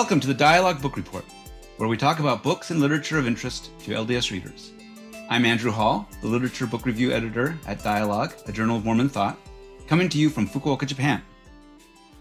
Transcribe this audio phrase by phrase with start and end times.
[0.00, 1.24] Welcome to the Dialogue Book Report,
[1.76, 4.70] where we talk about books and literature of interest to LDS readers.
[5.28, 9.36] I'm Andrew Hall, the literature book review editor at Dialogue, a journal of Mormon thought,
[9.88, 11.20] coming to you from Fukuoka, Japan.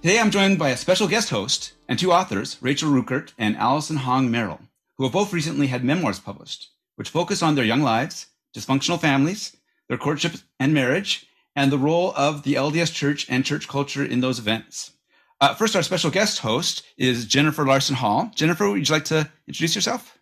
[0.02, 3.98] Today I'm joined by a special guest host and two authors, Rachel Rueckert and Allison
[3.98, 4.59] Hong Merrill,
[4.98, 8.25] who have both recently had memoirs published, which focus on their young lives,
[8.55, 9.55] dysfunctional families,
[9.88, 14.21] their courtship and marriage, and the role of the LDS Church and church culture in
[14.21, 14.94] those events.
[15.39, 18.32] Uh, first, our special guest host is Jennifer Larson Hall.
[18.33, 20.18] Jennifer, would you like to introduce yourself?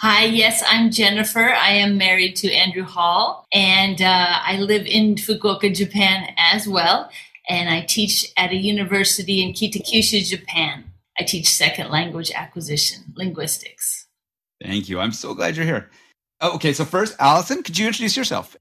[0.00, 1.52] Hi, yes, I'm Jennifer.
[1.52, 7.10] I am married to Andrew Hall, and uh, I live in Fukuoka, Japan as well.
[7.48, 10.84] And I teach at a university in Kitakyushu, Japan.
[11.18, 14.06] I teach second language acquisition, linguistics.
[14.62, 15.00] Thank you.
[15.00, 15.90] I'm so glad you're here.
[16.40, 18.56] Okay, so first, Allison, could you introduce yourself?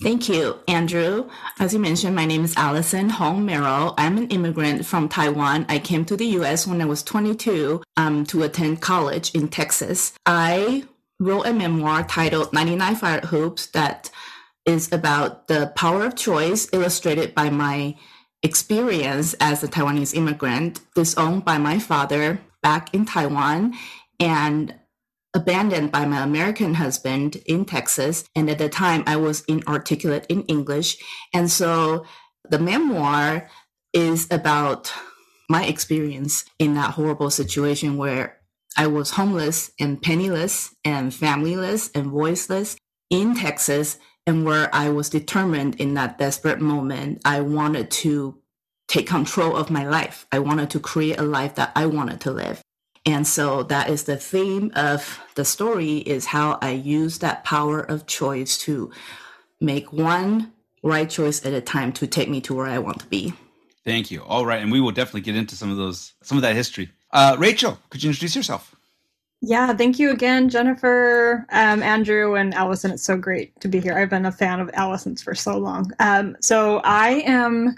[0.00, 1.30] Thank you, Andrew.
[1.58, 3.94] As you mentioned, my name is Allison Hong Merrill.
[3.96, 5.64] I'm an immigrant from Taiwan.
[5.70, 10.12] I came to the US when I was 22 um, to attend college in Texas.
[10.26, 10.84] I
[11.18, 14.10] wrote a memoir titled 99 Fire Hoops that
[14.66, 17.96] is about the power of choice illustrated by my
[18.42, 23.74] experience as a Taiwanese immigrant, disowned by my father back in Taiwan,
[24.20, 24.74] and
[25.36, 28.24] abandoned by my American husband in Texas.
[28.34, 30.96] And at the time, I was inarticulate in English.
[31.34, 32.06] And so
[32.48, 33.48] the memoir
[33.92, 34.92] is about
[35.50, 38.38] my experience in that horrible situation where
[38.78, 42.76] I was homeless and penniless and familyless and voiceless
[43.10, 48.40] in Texas, and where I was determined in that desperate moment, I wanted to
[48.88, 50.26] take control of my life.
[50.32, 52.60] I wanted to create a life that I wanted to live.
[53.06, 57.80] And so that is the theme of the story is how I use that power
[57.80, 58.90] of choice to
[59.60, 63.06] make one right choice at a time to take me to where I want to
[63.06, 63.32] be.
[63.84, 64.22] Thank you.
[64.24, 66.90] All right, and we will definitely get into some of those some of that history.
[67.12, 68.74] Uh, Rachel, could you introduce yourself?
[69.42, 72.90] Yeah, thank you again, Jennifer, um, Andrew, and Allison.
[72.90, 73.96] It's so great to be here.
[73.96, 75.92] I've been a fan of Allison's for so long.
[76.00, 77.76] Um, so I am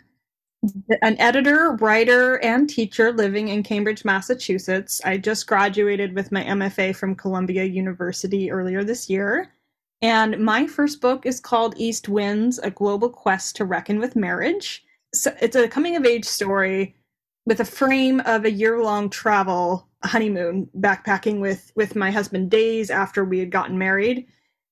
[1.02, 5.00] an editor, writer, and teacher living in Cambridge, Massachusetts.
[5.04, 9.52] I just graduated with my MFA from Columbia University earlier this year.
[10.00, 14.84] And my first book is called East Winds A Global Quest to Reckon with Marriage.
[15.14, 16.94] So it's a coming of age story
[17.46, 22.90] with a frame of a year long travel honeymoon backpacking with with my husband days
[22.90, 24.26] after we had gotten married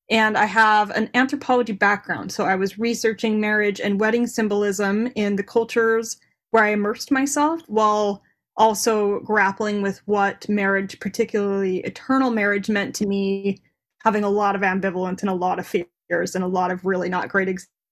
[0.09, 2.31] and I have an anthropology background.
[2.33, 6.17] So I was researching marriage and wedding symbolism in the cultures
[6.51, 8.23] where I immersed myself while
[8.57, 13.59] also grappling with what marriage, particularly eternal marriage, meant to me,
[14.03, 17.09] having a lot of ambivalence and a lot of fears and a lot of really
[17.09, 17.49] not great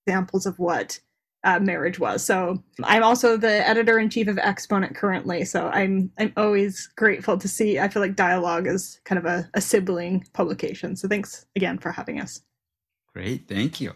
[0.07, 1.01] examples of what
[1.45, 2.25] uh, marriage was.
[2.25, 5.45] So I'm also the editor in chief of Exponent currently.
[5.45, 7.79] So I'm I'm always grateful to see.
[7.79, 10.97] I feel like Dialogue is kind of a, a sibling publication.
[10.97, 12.41] So thanks again for having us.
[13.13, 13.93] Great, thank you.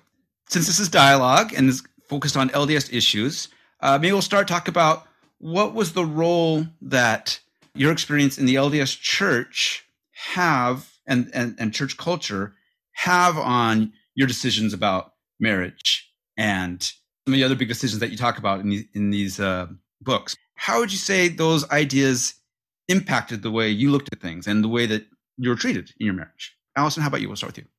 [0.48, 3.48] Since this is Dialogue and is focused on LDS issues,
[3.80, 5.06] uh, maybe we'll start talk about
[5.38, 7.40] what was the role that
[7.74, 9.86] your experience in the LDS Church
[10.34, 12.54] have and and, and church culture
[12.92, 16.92] have on your decisions about marriage and
[17.28, 19.66] some of the other big decisions that you talk about in in these uh,
[20.00, 20.34] books.
[20.54, 22.32] How would you say those ideas
[22.88, 25.04] impacted the way you looked at things and the way that
[25.36, 26.56] you were treated in your marriage?
[26.74, 27.28] Allison, how about you?
[27.28, 27.70] We'll start with you.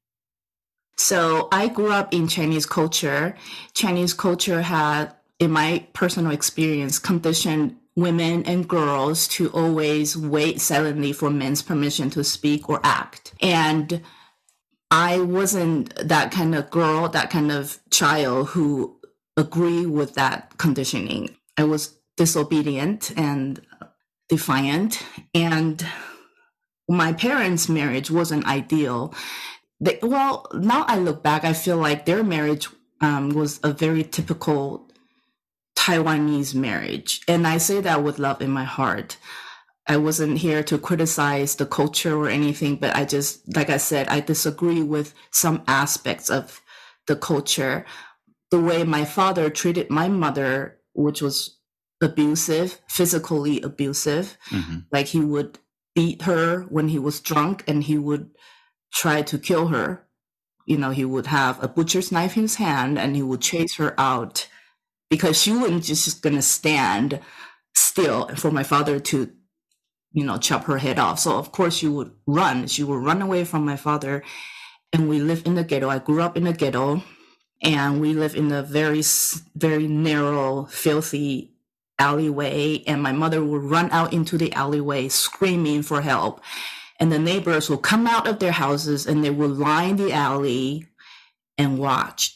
[0.98, 3.36] So I grew up in Chinese culture.
[3.74, 11.12] Chinese culture had, in my personal experience, conditioned women and girls to always wait silently
[11.12, 13.34] for men's permission to speak or act.
[13.42, 14.04] And
[14.92, 18.99] I wasn't that kind of girl, that kind of child who
[19.40, 21.36] agree with that conditioning.
[21.58, 23.62] I was disobedient and
[24.28, 25.86] defiant, and
[26.88, 29.14] my parents' marriage wasn't ideal.
[29.80, 32.68] They, well, now I look back, I feel like their marriage
[33.02, 34.90] um, was a very typical
[35.78, 37.22] Taiwanese marriage.
[37.28, 39.18] And I say that with love in my heart.
[39.88, 44.08] I wasn't here to criticize the culture or anything, but I just, like I said,
[44.08, 46.62] I disagree with some aspects of
[47.08, 47.86] the culture
[48.52, 51.58] the way my father treated my mother, which was
[52.02, 54.38] abusive, physically abusive.
[54.50, 54.80] Mm-hmm.
[54.92, 55.60] Like he would
[55.96, 58.32] beat her when he was drunk and he would
[58.94, 60.06] try to kill her.
[60.66, 63.76] You know, he would have a butcher's knife in his hand and he would chase
[63.76, 64.48] her out
[65.10, 67.20] because she wasn't just going to stand
[67.74, 69.32] still for my father to,
[70.12, 71.20] you know, chop her head off.
[71.20, 72.68] So, of course, she would run.
[72.68, 74.24] She would run away from my father.
[74.94, 75.90] And we lived in the ghetto.
[75.90, 77.04] I grew up in the ghetto
[77.62, 79.04] and we live in a very
[79.56, 81.54] very narrow filthy
[81.98, 82.84] alleyway.
[82.88, 86.42] And my mother would run out into the alleyway screaming for help.
[87.00, 90.88] And the neighbors will come out of their houses and they will line the alley
[91.58, 92.36] and watch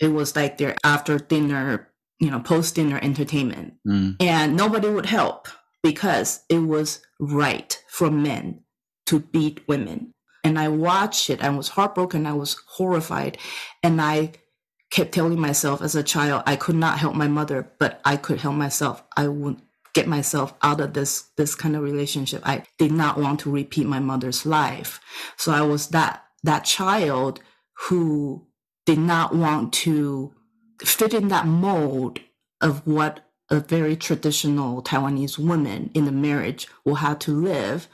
[0.00, 1.90] it was like their after dinner
[2.20, 3.74] you know post dinner entertainment.
[3.86, 4.16] Mm.
[4.20, 5.48] and nobody would help
[5.82, 8.60] because it was right for men
[9.06, 10.12] to beat women.
[10.42, 11.42] And i watched it.
[11.42, 12.26] I was heartbroken.
[12.26, 13.38] I was horrified.
[13.82, 14.32] And i
[14.94, 18.40] kept telling myself as a child i could not help my mother but i could
[18.40, 19.02] help myself.
[19.16, 19.60] I would
[19.94, 22.42] get myself out of this this kind of relationship.
[22.44, 25.00] I did not want to repeat my mother's life.
[25.36, 27.40] So i was that that child
[27.88, 28.46] who
[28.84, 30.34] did not want to
[30.84, 32.20] fit in that mold
[32.60, 33.20] of what
[33.50, 37.88] a very traditional Taiwanese woman in a marriage will have to live.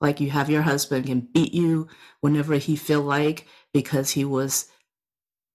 [0.00, 1.88] Like you have your husband can beat you
[2.20, 4.68] whenever he feel like because he was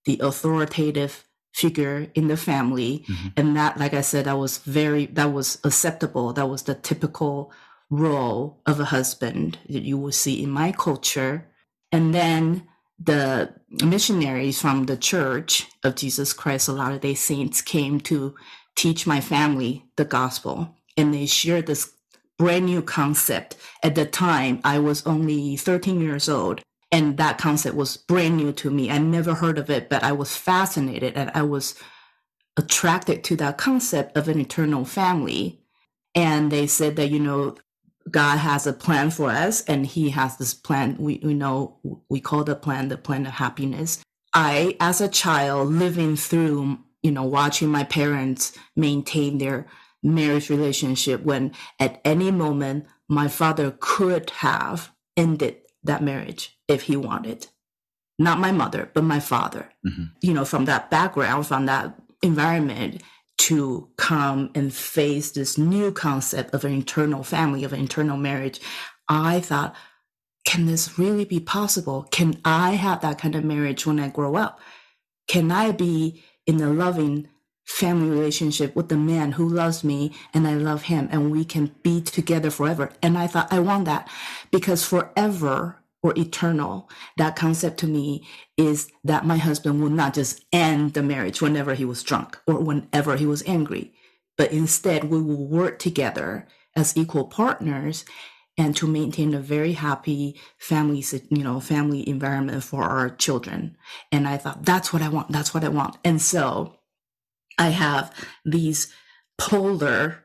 [0.04, 3.04] the authoritative figure in the family.
[3.08, 3.32] Mhm.
[3.36, 6.32] And that, like I said, that was very that was acceptable.
[6.32, 7.52] That was the typical
[7.90, 11.46] role of a husband that you will see in my culture.
[11.90, 12.66] And then
[12.98, 13.52] the
[13.84, 18.34] missionaries from the Church of Jesus Christ of Latter day Saints came to
[18.76, 20.74] teach my family the gospel.
[20.96, 21.92] And they shared this
[22.38, 23.56] brand new concept.
[23.82, 26.62] At the time, I was only 13 years old.
[26.92, 28.90] And that concept was brand new to me.
[28.90, 31.74] I never heard of it, but I was fascinated and I was
[32.58, 35.62] attracted to that concept of an eternal family.
[36.14, 37.56] And they said that, you know,
[38.10, 40.96] God has a plan for us and he has this plan.
[40.98, 41.78] We, we know,
[42.10, 44.02] we call the plan the plan of happiness.
[44.34, 49.66] I, as a child, living through, you know, watching my parents maintain their
[50.02, 56.96] marriage relationship when at any moment my father could have ended that marriage if he
[56.96, 57.46] wanted.
[58.18, 59.70] Not my mother, but my father.
[59.86, 60.12] Mhm.
[60.20, 63.02] You know, from that background, from that environment,
[63.38, 68.60] to come and face this new concept of an internal family, of an internal marriage,
[69.08, 69.74] I thought,
[70.44, 72.06] can this really be possible?
[72.10, 74.60] Can I have that kind of marriage when I grow up?
[75.26, 77.28] Can I be in a loving
[77.64, 81.74] family relationship with the man who loves me and I love him and we can
[81.82, 82.92] be together forever?
[83.02, 84.08] And I thought, I want that
[84.50, 88.26] because forever or eternal, that concept to me
[88.56, 92.56] is that my husband will not just end the marriage whenever he was drunk or
[92.56, 93.92] whenever he was angry,
[94.36, 96.46] but instead we will work together
[96.76, 98.04] as equal partners
[98.58, 103.76] and to maintain a very happy family, you know, family environment for our children.
[104.10, 105.30] And I thought, that's what I want.
[105.30, 105.96] That's what I want.
[106.04, 106.76] And so
[107.58, 108.12] I have
[108.44, 108.92] these
[109.38, 110.24] polar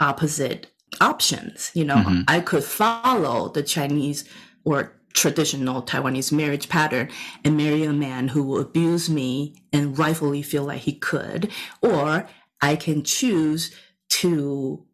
[0.00, 1.70] opposite options.
[1.74, 2.24] You know, Mhm.
[2.28, 4.24] I could follow the Chinese
[4.64, 7.08] or traditional Taiwanese marriage pattern
[7.44, 11.50] and marry a man who will abuse me and rightfully feel like he could,
[11.82, 12.28] or
[12.60, 13.74] I can choose
[14.08, 14.84] to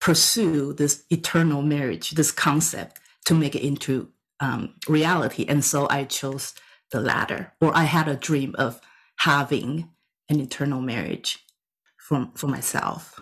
[0.00, 5.44] pursue this eternal marriage, this concept, to make it into um, reality.
[5.48, 6.54] And so I chose
[6.92, 8.80] the latter, or I had a dream of
[9.18, 9.90] having
[10.28, 11.44] an eternal marriage
[11.98, 13.20] for, for myself.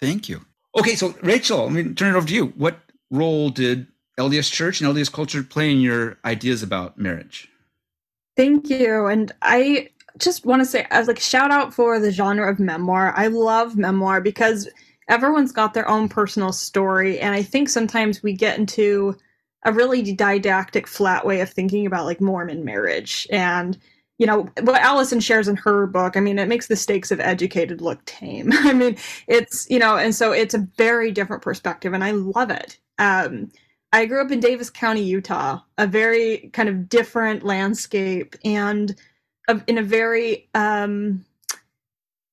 [0.00, 0.44] Thank you.
[0.78, 2.46] Okay, so Rachel, let me turn it over to you.
[2.56, 2.78] What
[3.10, 3.86] role did
[4.18, 7.48] LDS Church and LDS culture play in your ideas about marriage?
[8.36, 9.06] Thank you.
[9.06, 9.88] And I
[10.18, 13.12] just want to say, as like shout out for the genre of memoir.
[13.16, 14.68] I love memoir because
[15.08, 19.16] everyone's got their own personal story, and I think sometimes we get into
[19.64, 23.78] a really didactic, flat way of thinking about like Mormon marriage and.
[24.20, 26.16] You know what Allison shares in her book.
[26.16, 28.50] I mean, it makes the stakes of educated look tame.
[28.52, 28.96] I mean,
[29.28, 32.80] it's you know, and so it's a very different perspective, and I love it.
[32.98, 33.52] Um,
[33.92, 38.94] I grew up in Davis County, Utah, a very kind of different landscape and
[39.66, 41.24] in a very um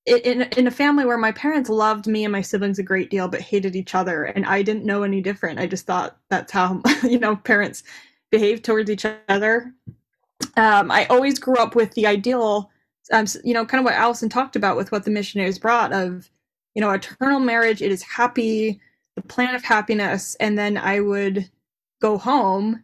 [0.06, 3.28] in in a family where my parents loved me and my siblings a great deal
[3.28, 5.60] but hated each other and I didn't know any different.
[5.60, 7.84] I just thought that's how you know parents
[8.32, 9.74] behave towards each other.
[10.58, 12.70] Um, I always grew up with the ideal
[13.12, 16.30] um, you know kind of what Allison talked about with what the missionaries brought of
[16.76, 18.82] you know eternal marriage it is happy
[19.16, 21.50] the plan of happiness and then i would
[22.02, 22.84] go home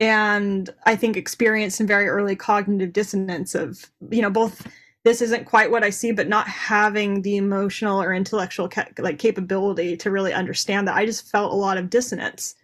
[0.00, 4.66] and i think experience some very early cognitive dissonance of you know both
[5.04, 9.18] this isn't quite what i see but not having the emotional or intellectual ca- like
[9.18, 10.96] capability to really understand that.
[10.96, 12.54] I just felt a lot of dissonance.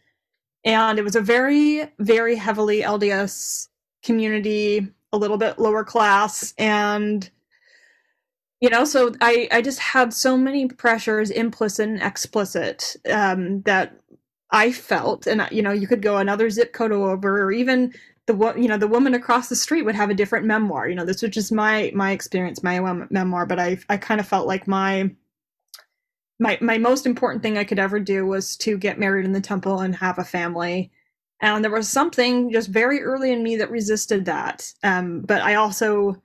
[0.65, 3.69] And it was a very very heavily lds
[4.03, 7.31] community a little bit lower class and
[8.65, 14.01] you know so i i just had so many pressures implicit and explicit um that
[14.53, 17.95] i felt and you know you could go another zip code over or even
[18.27, 21.07] the you know the woman across the street would have a different memoir you know
[21.07, 22.81] this was just my my experience my
[23.11, 25.11] memoir but i i kind of felt like my
[26.41, 29.41] my my most important thing I could ever do was to get married in the
[29.43, 30.93] temple and have a family.
[31.41, 34.73] And there was something just very early in me that resisted that.
[34.83, 36.23] Um, but I also,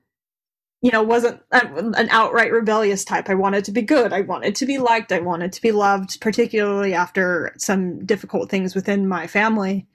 [0.82, 3.30] you know, wasn't an outright rebellious type.
[3.30, 4.14] I wanted to be good.
[4.14, 5.12] I wanted to be liked.
[5.12, 9.88] I wanted to be loved, particularly after some difficult things within my family.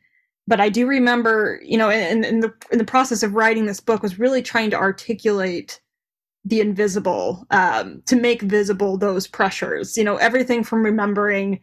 [0.47, 3.81] But I do remember, you know, in, in the in the process of writing this
[3.81, 5.81] book, was really trying to articulate
[6.45, 11.61] the invisible um, to make visible those pressures you know everything from remembering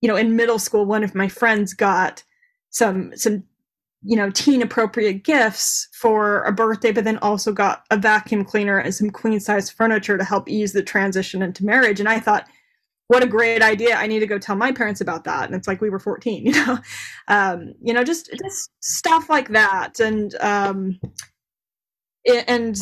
[0.00, 2.24] you know in middle school one of my friends got
[2.70, 3.44] some some
[4.04, 8.78] you know teen appropriate gifts for a birthday but then also got a vacuum cleaner
[8.78, 12.00] and some queen size furniture to help ease the transition into marriage.
[12.00, 12.46] And i thought
[13.08, 13.96] what a great idea.
[13.96, 15.44] I need to go tell my parents about that.
[15.44, 16.78] And it's like we were 14 you know?
[17.28, 20.00] Um, you know just just stuff like that.
[20.00, 20.98] And um,
[22.26, 22.76] and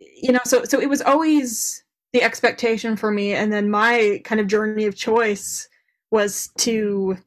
[0.00, 3.34] you know so so it was always the expectation for me.
[3.34, 5.68] And then my kind of journey of choice
[6.10, 7.18] was to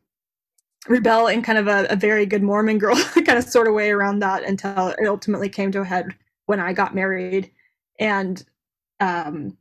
[0.87, 3.91] rebel in kind of a, a very good mormon girl kind of sort of way
[3.91, 6.07] around that until it ultimately came to a head
[6.47, 7.51] when i got married.
[7.99, 8.43] And
[8.99, 9.57] um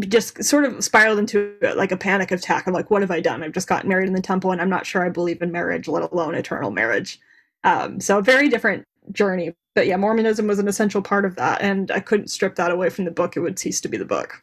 [0.00, 3.42] just sort of spiraled into like a panic attack of like what have i done?
[3.42, 5.88] I've just gotten married in the temple and i'm not sure i believe in marriage
[5.88, 7.18] let alone eternal marriage.
[7.64, 9.54] Um so a very different journey.
[9.74, 12.90] But yeah, Mormonism was an essential part of that, and I couldn't strip that away
[12.90, 13.36] from the book.
[13.36, 14.42] It would cease to be the book.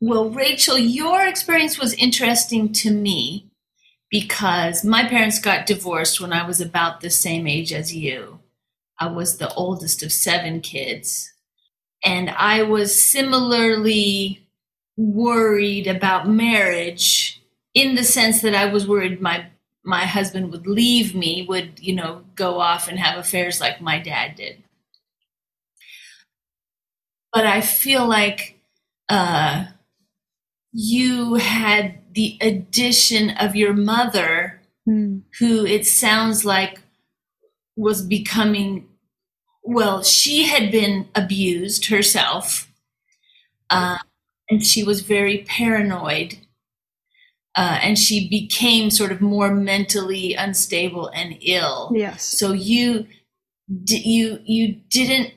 [0.00, 3.49] Well, Rachel, your experience was interesting to me
[4.10, 8.40] because my parents got divorced when I was about the same age as you.
[8.98, 11.32] I was the oldest of seven kids.
[12.04, 14.46] And I was similarly
[14.96, 17.42] worried about marriage
[17.74, 19.46] in the sense that I was worried my
[19.82, 23.98] my husband would leave me, would, you know, go off and have affairs like my
[23.98, 24.62] dad did.
[27.32, 28.60] But I feel like
[29.08, 29.66] uh,
[30.72, 35.22] you had the addition of your mother, mm.
[35.38, 36.80] who it sounds like
[37.76, 38.88] was becoming,
[39.62, 42.70] well, she had been abused herself.
[43.68, 43.98] Uh,
[44.48, 46.38] and she was very paranoid
[47.56, 51.90] uh, and she became sort of more mentally unstable and ill.
[51.94, 52.24] Yes.
[52.24, 53.06] So you
[53.68, 55.34] you you didn't.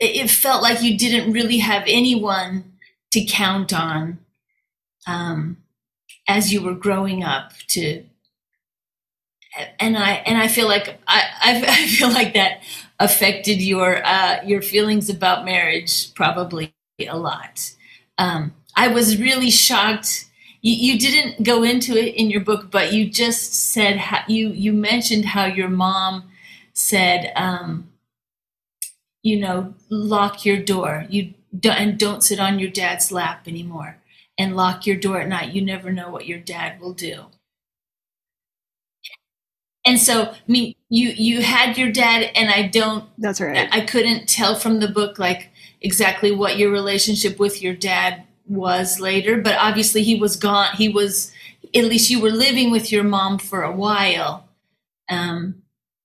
[0.00, 2.72] It felt like you didn't really have anyone
[3.12, 4.18] to count on
[5.06, 5.56] um,
[6.28, 7.52] as you were growing up.
[7.68, 8.04] To
[9.78, 11.22] and I and I feel like I
[11.68, 12.62] I, feel like that
[12.98, 17.72] affected your uh, your feelings about marriage probably a lot.
[18.18, 20.26] Um, I was really shocked
[20.62, 24.48] you, you didn't go into it in your book, but you just said how, you
[24.50, 26.30] you mentioned how your mom
[26.72, 27.88] said, um,
[29.22, 31.04] you know, lock your door.
[31.10, 33.98] You don't, and don't sit on your dad's lap anymore,
[34.38, 35.52] and lock your door at night.
[35.52, 37.26] You never know what your dad will do.
[39.84, 43.04] And so, I mean, you you had your dad, and I don't.
[43.18, 43.68] That's right.
[43.72, 49.00] I couldn't tell from the book like exactly what your relationship with your dad was
[49.00, 50.68] later, but obviously he was gone.
[50.76, 51.32] He was,
[51.74, 54.48] at least you were living with your mom for a while.
[55.08, 55.62] Um,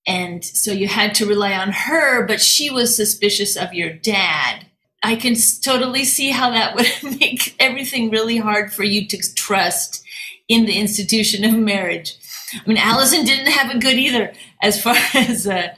[0.07, 4.65] and so you had to rely on her, but she was suspicious of your dad.
[5.07, 10.03] I can totally see how that would make everything really hard for you to trust
[10.49, 12.17] in the institution of marriage.
[12.53, 15.69] I mean, Allison didn't have it good either as far as uh,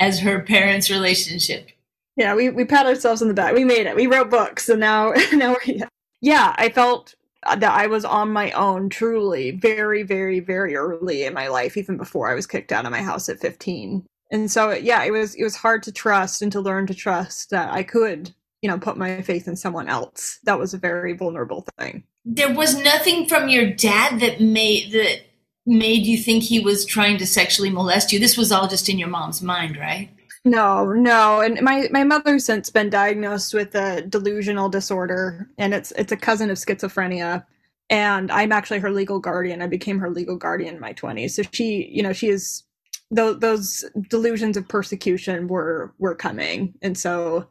[0.00, 1.68] as her parents' relationship.
[2.16, 3.52] Yeah, we, we pat ourselves on the back.
[3.54, 3.96] We made it.
[3.96, 5.86] We wrote books, and now now we're
[6.22, 11.34] yeah I felt that I was on my own truly very, very, very early in
[11.34, 14.04] my life, even before I was kicked out of my house at 15.
[14.30, 17.50] And so, yeah, it was it was hard to trust and to learn to trust
[17.50, 20.38] that I could, you know, put my faith in someone else.
[20.44, 22.04] That was a very vulnerable thing.
[22.24, 25.22] There was nothing from your dad that made that
[25.66, 28.18] made you think he was trying to sexually molest you.
[28.18, 30.10] This was all just in your mom's mind, right?
[30.44, 35.92] No, no, and my my mother's since been diagnosed with a delusional disorder, and it's
[35.92, 37.44] it's a cousin of schizophrenia.
[37.90, 39.62] And I'm actually her legal guardian.
[39.62, 41.32] I became her legal guardian in my 20s.
[41.32, 42.62] So she, you know, she is
[43.10, 47.48] those those delusions of persecution were were coming, and so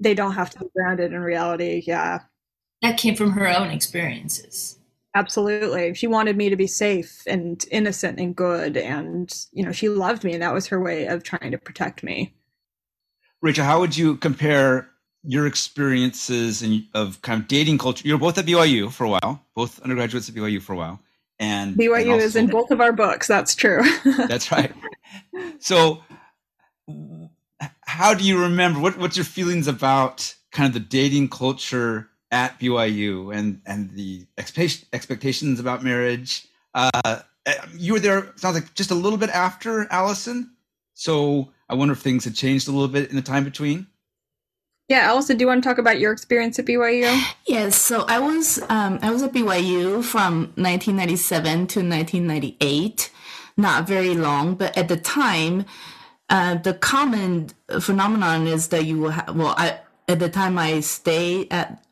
[0.00, 1.82] they don't have to be grounded in reality.
[1.86, 2.20] Yeah,
[2.82, 4.78] that came from her own experiences.
[5.14, 5.94] Absolutely.
[5.94, 8.76] She wanted me to be safe and innocent and good.
[8.76, 12.02] And, you know, she loved me, and that was her way of trying to protect
[12.02, 12.34] me.
[13.42, 14.88] Rachel, how would you compare
[15.24, 18.06] your experiences in, of kind of dating culture?
[18.06, 21.00] You're both at BYU for a while, both undergraduates at BYU for a while.
[21.40, 23.26] And BYU and also, is in both of our books.
[23.26, 23.82] That's true.
[24.28, 24.72] that's right.
[25.58, 26.02] So,
[27.82, 28.80] how do you remember?
[28.80, 34.26] What, what's your feelings about kind of the dating culture at BYU and and the
[34.38, 36.46] expectations about marriage.
[36.74, 37.20] Uh,
[37.76, 38.32] you were there.
[38.36, 40.52] Sounds like just a little bit after Allison.
[40.94, 43.86] So I wonder if things had changed a little bit in the time between.
[44.88, 47.22] Yeah, Allison, do you want to talk about your experience at BYU?
[47.46, 53.10] Yes, so I was um, I was at BYU from 1997 to 1998,
[53.56, 55.64] not very long, but at the time,
[56.30, 59.36] uh, the common phenomenon is that you will have.
[59.36, 61.84] Well, I at the time I stayed at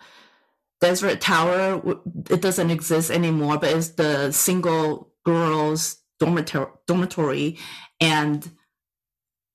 [0.80, 1.82] Deseret Tower.
[2.30, 7.58] It doesn't exist anymore, but it's the single girls dormitory, dormitory
[8.00, 8.50] and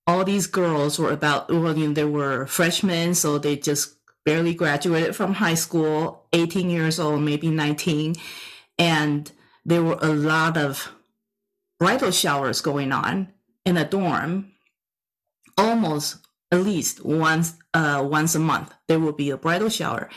[0.06, 4.54] all these girls were about well you know, they were freshmen so they just barely
[4.54, 8.14] graduated from high school 18 years old maybe 19
[8.78, 9.32] and
[9.64, 10.90] there were a lot of
[11.78, 13.28] bridal showers going on
[13.64, 14.52] in a dorm
[15.56, 16.16] almost
[16.50, 20.08] at least once uh, once a month there will be a bridal shower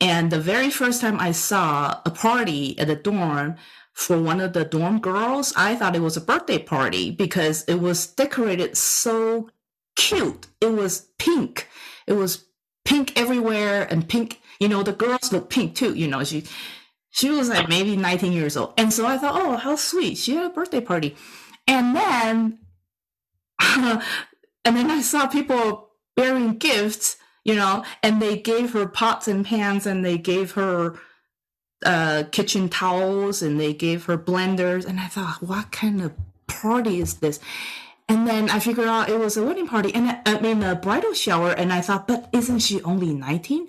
[0.00, 3.56] and the very first time i saw a party at the dorm
[3.98, 7.80] for one of the dorm girls, I thought it was a birthday party because it
[7.80, 9.50] was decorated so
[9.96, 10.46] cute.
[10.60, 11.66] It was pink.
[12.06, 12.44] It was
[12.84, 16.44] pink everywhere and pink, you know, the girls look pink too, you know, she
[17.10, 18.74] she was like maybe 19 years old.
[18.78, 20.16] And so I thought, oh, how sweet.
[20.16, 21.16] She had a birthday party.
[21.66, 22.60] And then
[24.64, 29.44] and then I saw people bearing gifts, you know, and they gave her pots and
[29.44, 30.98] pans and they gave her
[31.84, 34.84] uh, kitchen towels and they gave her blenders.
[34.84, 36.12] And I thought, what kind of
[36.46, 37.40] party is this?
[38.08, 41.12] And then I figured out it was a wedding party and I, mean a bridal
[41.12, 41.52] shower.
[41.52, 43.68] And I thought, but isn't she only 19?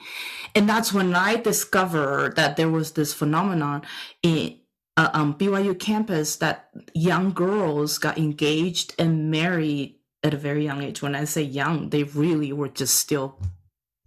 [0.56, 3.84] And that's when I discovered that there was this phenomenon
[4.24, 4.58] in
[4.98, 10.84] uh, um, BYU campus that young girls got engaged and married at a very young
[10.84, 11.02] age.
[11.02, 13.40] When I say young, they really were just still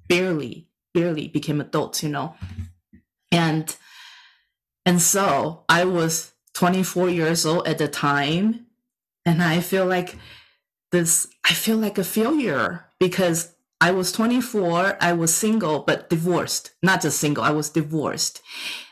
[0.09, 2.35] barely, barely became adults, you know.
[3.31, 3.75] And
[4.85, 8.67] and so I was 24 years old at the time.
[9.25, 10.17] And I feel like
[10.91, 16.73] this, I feel like a failure because I was 24, I was single, but divorced.
[16.83, 18.41] Not just single, I was divorced,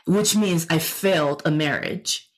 [0.05, 2.29] which means I failed a marriage.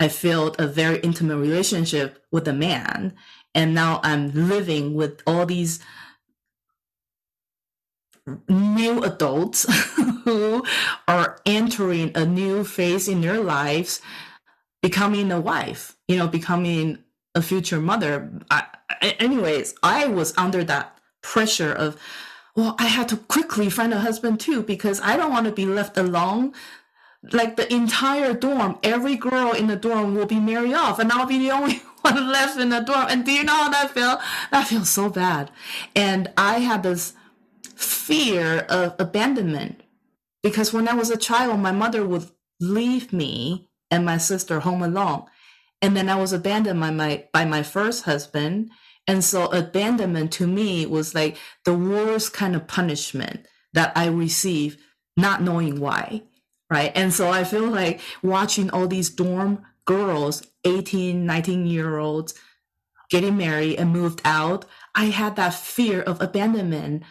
[0.00, 3.14] I failed a very intimate relationship with a man.
[3.54, 5.80] And now I'm living with all these
[8.48, 9.66] new adults
[10.24, 10.64] who
[11.08, 14.00] are entering a new phase in their lives,
[14.80, 16.98] becoming a wife, you know, becoming
[17.34, 18.30] a future mother.
[18.50, 18.64] I,
[19.18, 21.96] anyways, I was under that pressure of,
[22.54, 25.66] well, I had to quickly find a husband too because I don't want to be
[25.66, 26.52] left alone.
[27.32, 31.26] Like the entire dorm, every girl in the dorm will be married off, and I'll
[31.26, 33.06] be the only one left in the dorm.
[33.08, 34.20] And do you know how that felt?
[34.50, 35.50] That feels so bad.
[35.96, 37.14] And I had this
[37.74, 39.82] fear of abandonment
[40.42, 44.82] because when I was a child, my mother would leave me and my sister home
[44.82, 45.24] alone.
[45.80, 48.70] And then I was abandoned by my by my first husband.
[49.06, 54.78] And so abandonment to me was like the worst kind of punishment that I received,
[55.16, 56.22] not knowing why.
[56.70, 56.92] Right.
[56.94, 62.34] And so I feel like watching all these dorm girls, 18, 19 year olds,
[63.10, 67.02] getting married and moved out, I had that fear of abandonment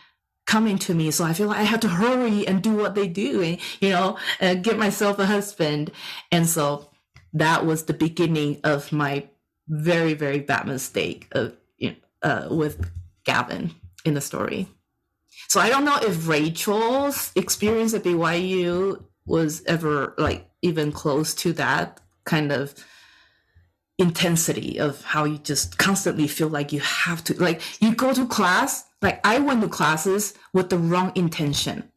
[0.46, 1.12] coming to me.
[1.12, 3.90] So I feel like I have to hurry and do what they do and, you
[3.90, 5.92] know, get myself a husband.
[6.32, 6.90] And so
[7.34, 9.28] that was the beginning of my
[9.68, 12.92] very, very bad mistake of, you know, uh, with
[13.24, 14.68] Gavin in the story.
[15.48, 21.54] So I don't know if Rachel's experience at BYU was ever like even close to
[21.54, 22.76] that kind of
[24.02, 28.26] intensity of how you just constantly feel like you have to like you go to
[28.26, 31.90] class like I went to classes with the wrong intention.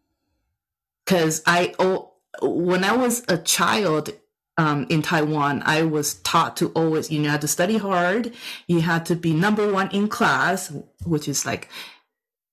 [1.07, 4.11] Cause I, oh, when I was a child
[4.57, 8.33] um, in Taiwan, I was taught to always, you know, had to study hard.
[8.67, 10.73] You had to be number one in class,
[11.05, 11.69] which is like,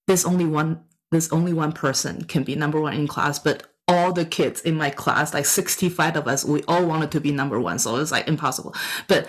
[0.07, 4.13] there's only one, there's only one person can be number one in class, but all
[4.13, 7.59] the kids in my class, like 65 of us, we all wanted to be number
[7.59, 7.77] one.
[7.77, 8.73] So it was like impossible.
[9.07, 9.27] But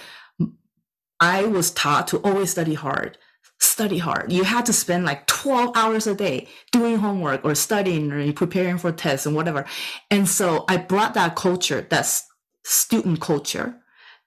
[1.21, 3.19] I was taught to always study hard
[3.63, 4.33] study hard.
[4.33, 8.77] You had to spend like 12 hours a day doing homework or studying or preparing
[8.77, 9.65] for tests and whatever.
[10.11, 12.21] And so I brought that culture, that
[12.65, 13.77] student culture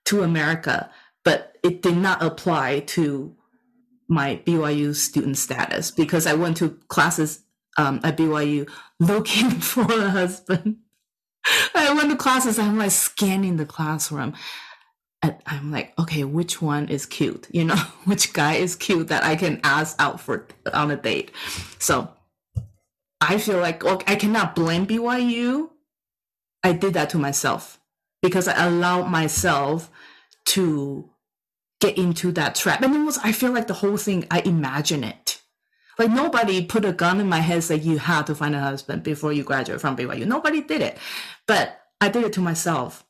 [0.05, 0.89] to America,
[1.23, 3.35] but it did not apply to
[4.07, 7.41] my BYU student status because I went to classes
[7.77, 10.77] um, at BYU looking for a husband.
[11.75, 14.33] I went to classes, I'm like scanning the classroom.
[15.47, 17.47] I'm like, okay, which one is cute?
[17.51, 21.31] You know, which guy is cute that I can ask out for on a date?
[21.79, 22.09] So
[23.21, 25.69] I feel like okay, I cannot blame BYU.
[26.63, 27.79] I did that to myself
[28.21, 29.89] because I allowed myself
[30.45, 31.09] to
[31.79, 32.81] get into that trap.
[32.81, 35.41] And it was, I feel like the whole thing, I imagine it.
[35.97, 39.03] Like nobody put a gun in my head that you had to find a husband
[39.03, 40.25] before you graduate from BYU.
[40.25, 40.97] Nobody did it.
[41.47, 43.05] But I did it to myself.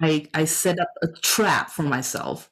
[0.00, 2.50] I, I set up a trap for myself.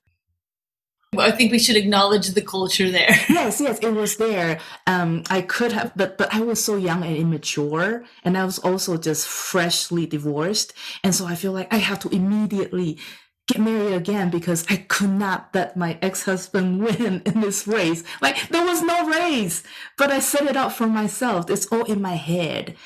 [1.15, 3.09] Well, I think we should acknowledge the culture there.
[3.31, 4.61] yes, yes, it was there.
[4.87, 8.59] Um, I could have, but but I was so young and immature, and I was
[8.59, 12.99] also just freshly divorced, and so I feel like I have to immediately
[13.49, 18.05] get married again because I could not let my ex-husband win in this race.
[18.21, 19.63] Like there was no race,
[19.97, 21.51] but I set it up for myself.
[21.51, 22.77] It's all in my head.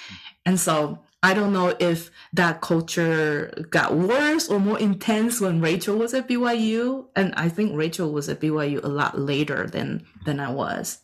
[0.47, 5.97] And so I don't know if that culture got worse or more intense when Rachel
[5.97, 7.07] was at BYU.
[7.17, 10.99] And I think Rachel was at BYU a lot later than than I was.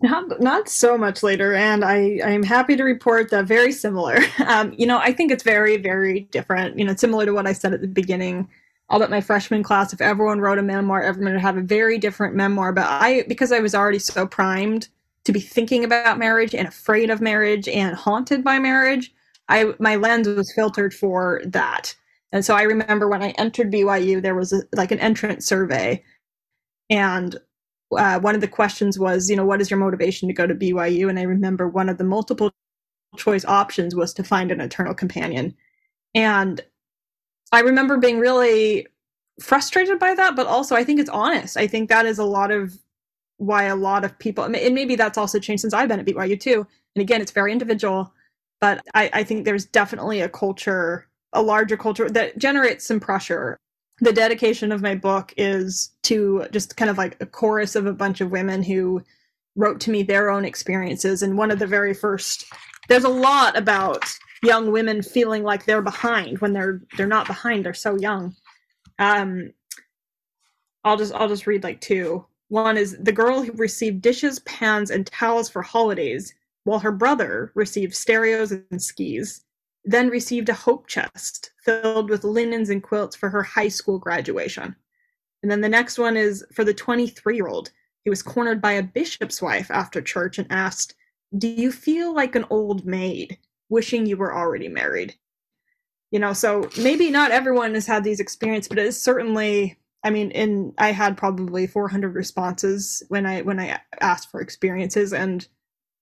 [0.00, 4.20] Not, not so much later, and I, I am happy to report that very similar.
[4.46, 6.78] Um, you know, I think it's very, very different.
[6.78, 8.48] You know, similar to what I said at the beginning
[8.92, 11.96] all but my freshman class, if everyone wrote a memoir, everyone would have a very
[11.96, 12.74] different memoir.
[12.74, 14.88] But I, because I was already so primed
[15.24, 19.10] to be thinking about marriage and afraid of marriage and haunted by marriage,
[19.48, 21.94] I my lens was filtered for that.
[22.32, 26.04] And so I remember when I entered BYU, there was a, like an entrance survey,
[26.90, 27.36] and
[27.96, 30.54] uh, one of the questions was, you know, what is your motivation to go to
[30.54, 31.08] BYU?
[31.08, 32.50] And I remember one of the multiple
[33.16, 35.54] choice options was to find an eternal companion.
[36.14, 36.60] And
[37.52, 38.86] I remember being really
[39.40, 41.56] frustrated by that, but also I think it's honest.
[41.56, 42.76] I think that is a lot of
[43.36, 46.38] why a lot of people, and maybe that's also changed since I've been at BYU
[46.38, 46.66] too.
[46.94, 48.12] And again, it's very individual,
[48.60, 53.58] but I, I think there's definitely a culture, a larger culture that generates some pressure.
[54.00, 57.92] The dedication of my book is to just kind of like a chorus of a
[57.92, 59.02] bunch of women who
[59.56, 61.22] wrote to me their own experiences.
[61.22, 62.44] And one of the very first,
[62.88, 64.04] there's a lot about
[64.42, 68.34] young women feeling like they're behind when they're they're not behind they're so young.
[68.98, 69.52] Um
[70.84, 72.24] i'll just i'll just read like two.
[72.48, 77.50] One is the girl who received dishes pans and towels for holidays while her brother
[77.54, 79.44] received stereos and skis
[79.84, 84.76] then received a hope chest filled with linens and quilts for her high school graduation.
[85.42, 87.72] And then the next one is for the 23 year old
[88.04, 90.94] he was cornered by a bishop's wife after church and asked
[91.38, 93.38] do you feel like an old maid
[93.72, 95.14] wishing you were already married.
[96.10, 100.10] You know, so maybe not everyone has had these experiences, but it is certainly I
[100.10, 105.46] mean, in I had probably 400 responses when I when I asked for experiences and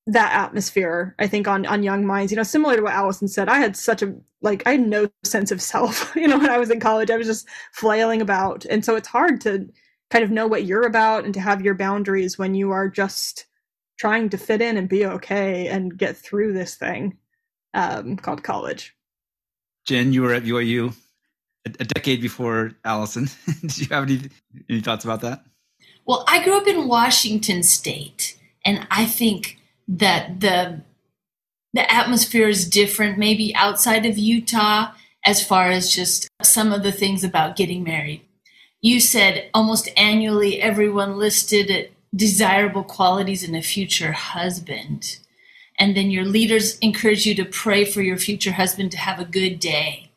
[0.07, 3.49] that atmosphere i think on on young minds you know similar to what allison said
[3.49, 6.59] i had such a like i had no sense of self you know when i
[6.59, 9.69] was in college i was just flailing about and so it's hard to
[10.11, 13.47] kind of know what you're about and to have your boundaries when you are just
[13.99, 17.17] trying to fit in and be okay and get through this thing
[17.75, 18.95] um, called college.
[19.87, 20.95] Jen, you were at BYU
[21.67, 23.29] a, a decade before Allison.
[23.61, 24.21] Did you have any
[24.69, 25.45] any thoughts about that?
[26.07, 30.83] Well, I grew up in Washington State, and I think that the
[31.73, 34.93] the atmosphere is different, maybe outside of Utah,
[35.25, 38.23] as far as just some of the things about getting married.
[38.81, 45.19] You said almost annually everyone listed desirable qualities in a future husband
[45.81, 49.25] and then your leaders encourage you to pray for your future husband to have a
[49.25, 50.11] good day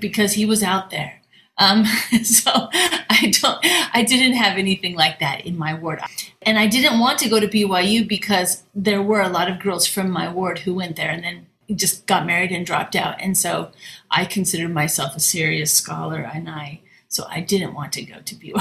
[0.00, 1.20] because he was out there.
[1.58, 1.84] Um,
[2.22, 3.58] so i don't
[3.92, 6.00] i didn't have anything like that in my ward.
[6.42, 9.86] And i didn't want to go to byu because there were a lot of girls
[9.86, 13.20] from my ward who went there and then just got married and dropped out.
[13.20, 13.72] And so
[14.10, 18.34] i considered myself a serious scholar and i so i didn't want to go to
[18.36, 18.56] byu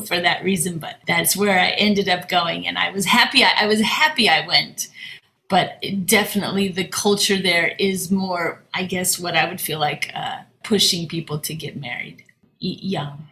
[0.06, 3.52] for that reason but that's where i ended up going and i was happy i,
[3.62, 4.88] I was happy i went
[5.48, 10.38] but definitely the culture there is more, I guess, what I would feel like uh,
[10.64, 12.24] pushing people to get married
[12.58, 13.28] young.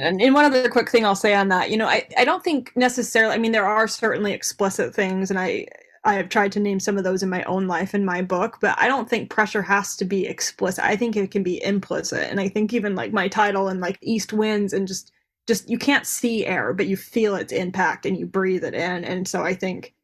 [0.00, 2.44] And, and one other quick thing I'll say on that, you know, I, I don't
[2.44, 5.66] think necessarily, I mean, there are certainly explicit things, and I,
[6.04, 8.58] I have tried to name some of those in my own life in my book,
[8.60, 10.84] but I don't think pressure has to be explicit.
[10.84, 12.30] I think it can be implicit.
[12.30, 15.12] And I think even like my title and like East Winds and just,
[15.48, 19.04] just you can't see air, but you feel its impact and you breathe it in.
[19.04, 19.94] And so I think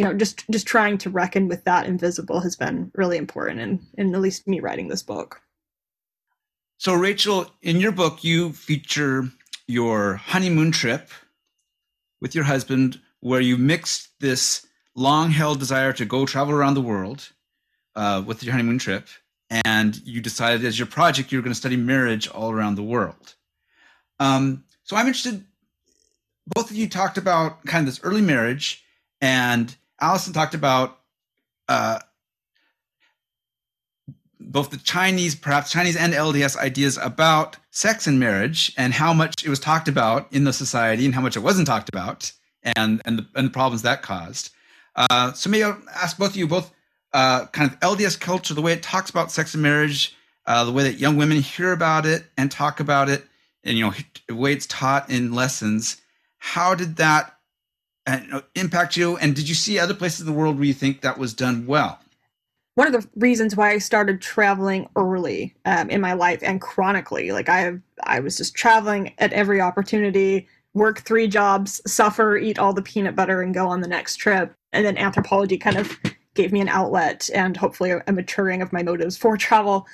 [0.00, 3.86] you know just just trying to reckon with that invisible has been really important in
[3.98, 5.42] in at least me writing this book.
[6.78, 9.28] So rachel in your book you feature
[9.66, 11.10] your honeymoon trip
[12.22, 16.80] with your husband where you mixed this long held desire to go travel around the
[16.80, 17.28] world
[17.94, 19.06] uh, with your honeymoon trip
[19.50, 22.82] and you decided as your project you were going to study marriage all around the
[22.82, 23.34] world.
[24.18, 25.44] Um, so i'm interested
[26.54, 28.82] both of you talked about kind of this early marriage
[29.20, 30.98] and Allison talked about
[31.68, 32.00] uh,
[34.40, 39.44] both the Chinese, perhaps Chinese and LDS ideas about sex and marriage and how much
[39.44, 42.32] it was talked about in the society and how much it wasn't talked about
[42.62, 44.50] and and the, and the problems that caused.
[44.96, 46.72] Uh, so maybe I'll ask both of you both
[47.12, 50.14] uh, kind of LDS culture, the way it talks about sex and marriage,
[50.46, 53.24] uh, the way that young women hear about it and talk about it,
[53.64, 53.92] and you know
[54.28, 56.00] the way it's taught in lessons.
[56.38, 57.36] How did that
[58.54, 59.16] impact you?
[59.16, 61.66] And did you see other places in the world where you think that was done
[61.66, 62.00] well?
[62.80, 67.30] one of the reasons why I started traveling early um, in my life and chronically.
[67.30, 72.72] Like I, I was just traveling at every opportunity, work three jobs, suffer, eat all
[72.72, 74.54] the peanut butter, and go on the next trip.
[74.72, 75.98] And then anthropology kind of
[76.34, 79.86] gave me an outlet and hopefully a maturing of my motives for travel.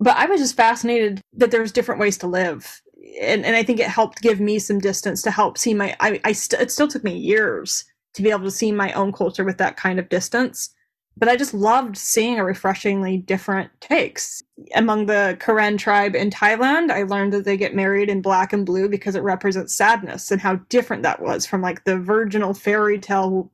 [0.00, 2.82] But I was just fascinated that there's different ways to live.
[3.20, 5.96] And, and I think it helped give me some distance to help see my.
[6.00, 9.12] I, I st- it still took me years to be able to see my own
[9.12, 10.74] culture with that kind of distance
[11.16, 14.42] but I just loved seeing a refreshingly different takes.
[14.74, 18.66] Among the Karen tribe in Thailand, I learned that they get married in black and
[18.66, 22.98] blue because it represents sadness and how different that was from like the virginal fairy
[22.98, 23.50] tale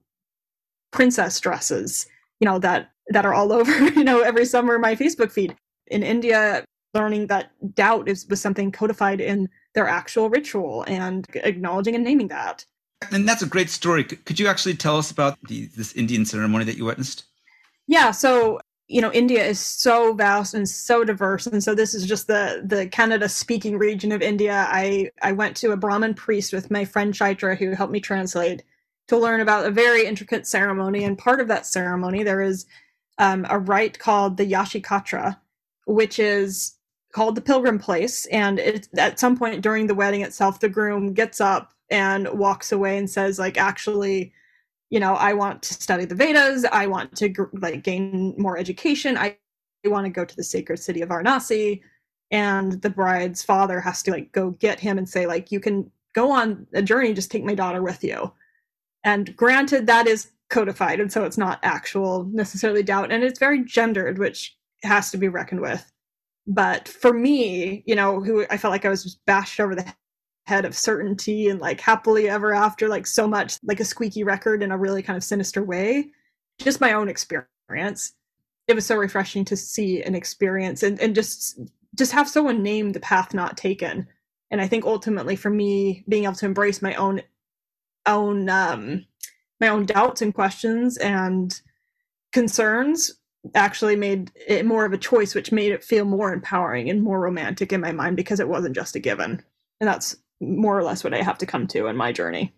[0.90, 2.06] princess dresses,
[2.40, 5.54] you know, that that are all over, you know, every summer in my Facebook feed.
[5.88, 11.94] In India, learning that doubt is was something codified in their actual ritual and acknowledging
[11.94, 12.64] and naming that.
[13.12, 14.04] And that's a great story.
[14.04, 17.24] Could you actually tell us about the, this Indian ceremony that you witnessed?
[17.86, 22.06] Yeah, so you know India is so vast and so diverse, and so this is
[22.06, 24.66] just the the Kannada speaking region of India.
[24.68, 28.62] I I went to a Brahmin priest with my friend Chaitra, who helped me translate,
[29.08, 31.04] to learn about a very intricate ceremony.
[31.04, 32.66] And part of that ceremony, there is
[33.18, 35.36] um, a rite called the Kashi Yatra,
[35.86, 36.76] which is
[37.12, 38.26] called the pilgrim place.
[38.26, 42.72] And it, at some point during the wedding itself, the groom gets up and walks
[42.72, 44.32] away and says, like, actually
[44.90, 46.64] you know i want to study the vedas.
[46.66, 49.16] I want to like gain more education.
[49.16, 49.36] I
[49.84, 51.80] want to go to the sacred city of varanasi.
[52.32, 55.90] And the bride's father has to like go get him and say like you can
[56.14, 58.32] go on a journey just take my daughter with you.
[59.04, 63.64] And granted that is codified and so it's not actual necessarily doubt and it's very
[63.64, 65.92] gendered which has to be reckoned with
[66.46, 69.94] but for me you know who i felt like i was bashed over the
[70.50, 74.64] head of certainty and like happily ever after, like so much like a squeaky record
[74.64, 76.10] in a really kind of sinister way.
[76.58, 78.14] Just my own experience.
[78.66, 81.60] It was so refreshing to see an experience and, and just
[81.94, 84.08] just have someone name the path not taken.
[84.50, 87.22] And I think ultimately for me, being able to embrace my own
[88.06, 89.04] own um
[89.60, 91.60] my own doubts and questions and
[92.32, 93.19] concerns
[93.54, 97.20] actually made it more of a choice which made it feel more empowering and more
[97.20, 99.42] romantic in my mind because it wasn't just a given
[99.80, 102.52] and that's more or less what I have to come to in my journey.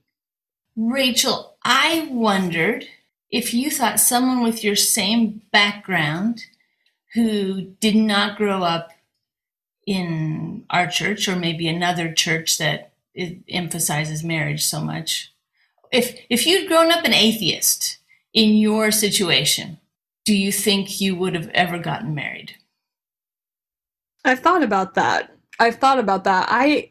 [0.76, 2.86] Rachel, I wondered
[3.30, 6.44] if you thought someone with your same background
[7.14, 8.90] who did not grow up
[9.86, 12.92] in our church or maybe another church that
[13.48, 15.32] emphasizes marriage so much
[15.92, 17.98] if if you'd grown up an atheist
[18.32, 19.78] in your situation
[20.24, 22.54] do you think you would have ever gotten married
[24.24, 26.90] i've thought about that i've thought about that i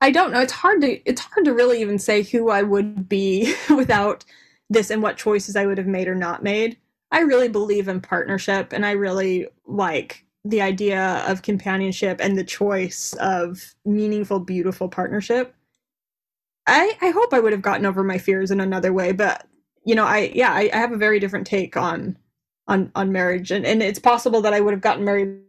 [0.00, 0.40] I don't know.
[0.40, 4.24] It's hard to it's hard to really even say who I would be without
[4.68, 6.78] this and what choices I would have made or not made.
[7.12, 12.44] I really believe in partnership and I really like the idea of companionship and the
[12.44, 15.54] choice of meaningful, beautiful partnership.
[16.66, 19.46] I, I hope I would have gotten over my fears in another way, but
[19.84, 22.16] you know, I yeah, I, I have a very different take on
[22.70, 25.40] on on marriage and, and it's possible that I would have gotten married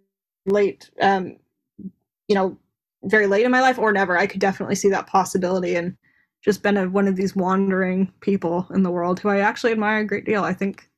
[0.46, 1.38] late um
[2.28, 2.58] you know
[3.04, 4.18] very late in my life or never.
[4.18, 5.96] I could definitely see that possibility and
[6.44, 10.00] just been a, one of these wandering people in the world who I actually admire
[10.00, 10.44] a great deal.
[10.44, 10.90] I think,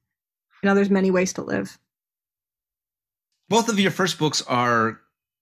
[0.61, 1.77] you know, there's many ways to live.
[3.49, 4.99] Both of your first books are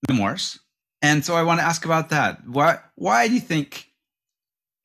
[0.09, 0.59] memoirs.
[1.01, 2.47] And so I want to ask about that.
[2.47, 3.87] Why, why do you think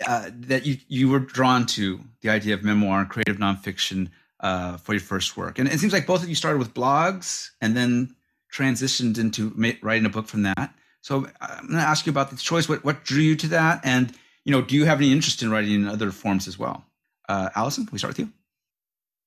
[0.07, 4.77] uh, that you, you were drawn to the idea of memoir and creative nonfiction uh,
[4.79, 5.59] for your first work?
[5.59, 8.15] And it seems like both of you started with blogs and then
[8.53, 9.51] transitioned into
[9.83, 10.75] writing a book from that.
[11.01, 12.69] So I'm going to ask you about the choice.
[12.69, 14.13] What what drew you to that, and
[14.45, 16.85] you know, do you have any interest in writing in other forms as well?
[17.29, 18.33] Uh, Allison, can we start with you?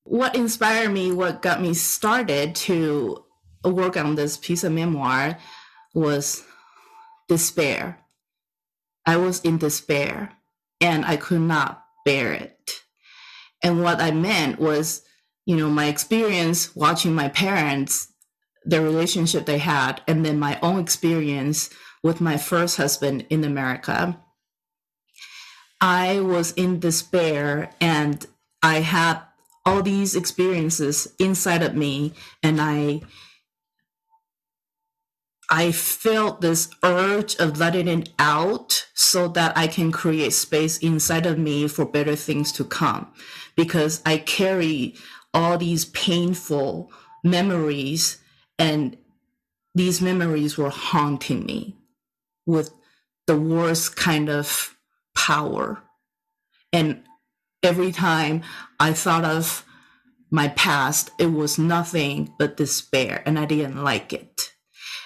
[0.03, 3.23] What inspired me, what got me started to
[3.63, 5.37] work on this piece of memoir,
[5.93, 6.43] was
[7.27, 7.99] despair.
[9.05, 10.33] I was in despair,
[10.81, 12.58] and I could not bear it.
[13.63, 15.01] And what I meant was,
[15.45, 18.07] you know, my experience watching my parents
[18.65, 21.69] the relationship they had, and then my own experience
[22.03, 24.19] with my first husband in America.
[25.81, 28.25] I was in despair and
[28.61, 29.21] I had
[29.65, 33.01] all these experiences inside of me and I
[35.51, 41.25] I felt this urge of letting it out so that I can create space inside
[41.25, 43.11] of me for better things to come.
[43.59, 44.95] Because I carry
[45.33, 46.89] all these painful
[47.25, 48.17] memories,
[48.57, 48.97] and
[49.75, 51.75] these memories were haunting me
[52.45, 52.71] with
[53.27, 54.77] the worst kind of
[55.13, 55.83] power.
[56.71, 57.03] And
[57.61, 58.43] every time
[58.79, 59.65] I thought of
[60.31, 64.53] my past, it was nothing but despair, and I didn't like it.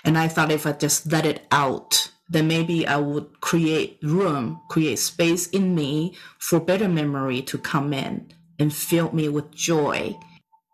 [0.04, 4.62] And I thought if I just let it out, then maybe I would create room,
[4.70, 10.18] create space in me for better memory to come in and filled me with joy.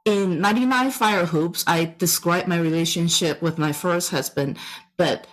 [0.06, 4.58] In 99 Fire Hoops, I described my relationship with my first husband,
[4.98, 5.28] but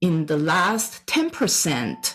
[0.00, 2.14] in the last 10%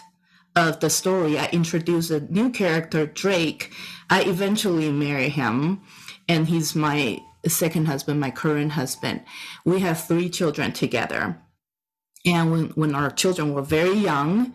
[0.55, 3.71] of the story, I introduce a new character, Drake.
[4.09, 5.81] I eventually marry him,
[6.29, 9.21] and he's my second husband, my current husband.
[9.65, 11.39] We have three children together.
[12.25, 14.53] And when, when our children were very young,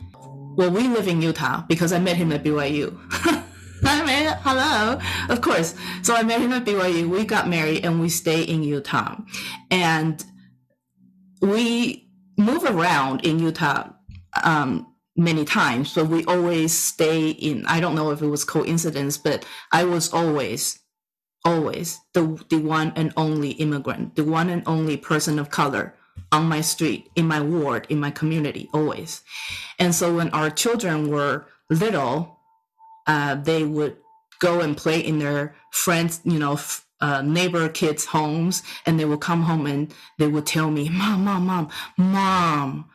[0.56, 2.98] well, we live in Utah because I met him at BYU.
[3.92, 5.74] I met, hello, of course.
[6.02, 7.08] So I met him at BYU.
[7.08, 9.16] We got married and we stay in Utah.
[9.68, 10.24] And
[11.42, 13.88] we move around in Utah
[14.44, 19.18] um, many times, but we always stay in, I don't know if it was coincidence,
[19.18, 20.78] but I was always
[21.44, 25.94] always the, the one and only immigrant, the one and only person of color
[26.32, 29.22] on my street, in my ward, in my community, always.
[29.78, 32.39] And so when our children were little,
[33.10, 33.96] uh, they would
[34.38, 36.56] go and play in their friends, you know,
[37.00, 41.24] uh, neighbor kids' homes, and they would come home and they would tell me, "Mom,
[41.24, 42.88] mom, mom, mom,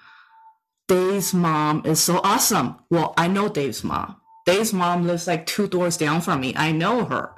[0.87, 4.15] Dave's mom is so awesome." Well, I know Dave's mom.
[4.45, 6.53] Dave's mom lives like two doors down from me.
[6.55, 7.33] I know her.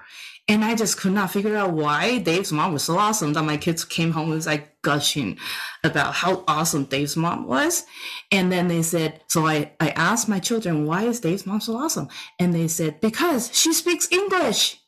[0.49, 3.57] And I just could not figure out why Dave's mom was so awesome that my
[3.57, 5.37] kids came home and was like gushing
[5.83, 7.85] about how awesome Dave's mom was.
[8.31, 11.75] And then they said, so I, I asked my children, why is Dave's mom so
[11.75, 12.07] awesome?
[12.39, 14.79] And they said, because she speaks English.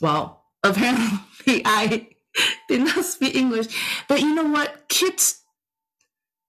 [0.00, 2.08] Well, apparently I
[2.68, 3.68] did not speak English.
[4.08, 4.88] But you know what?
[4.88, 5.42] Kids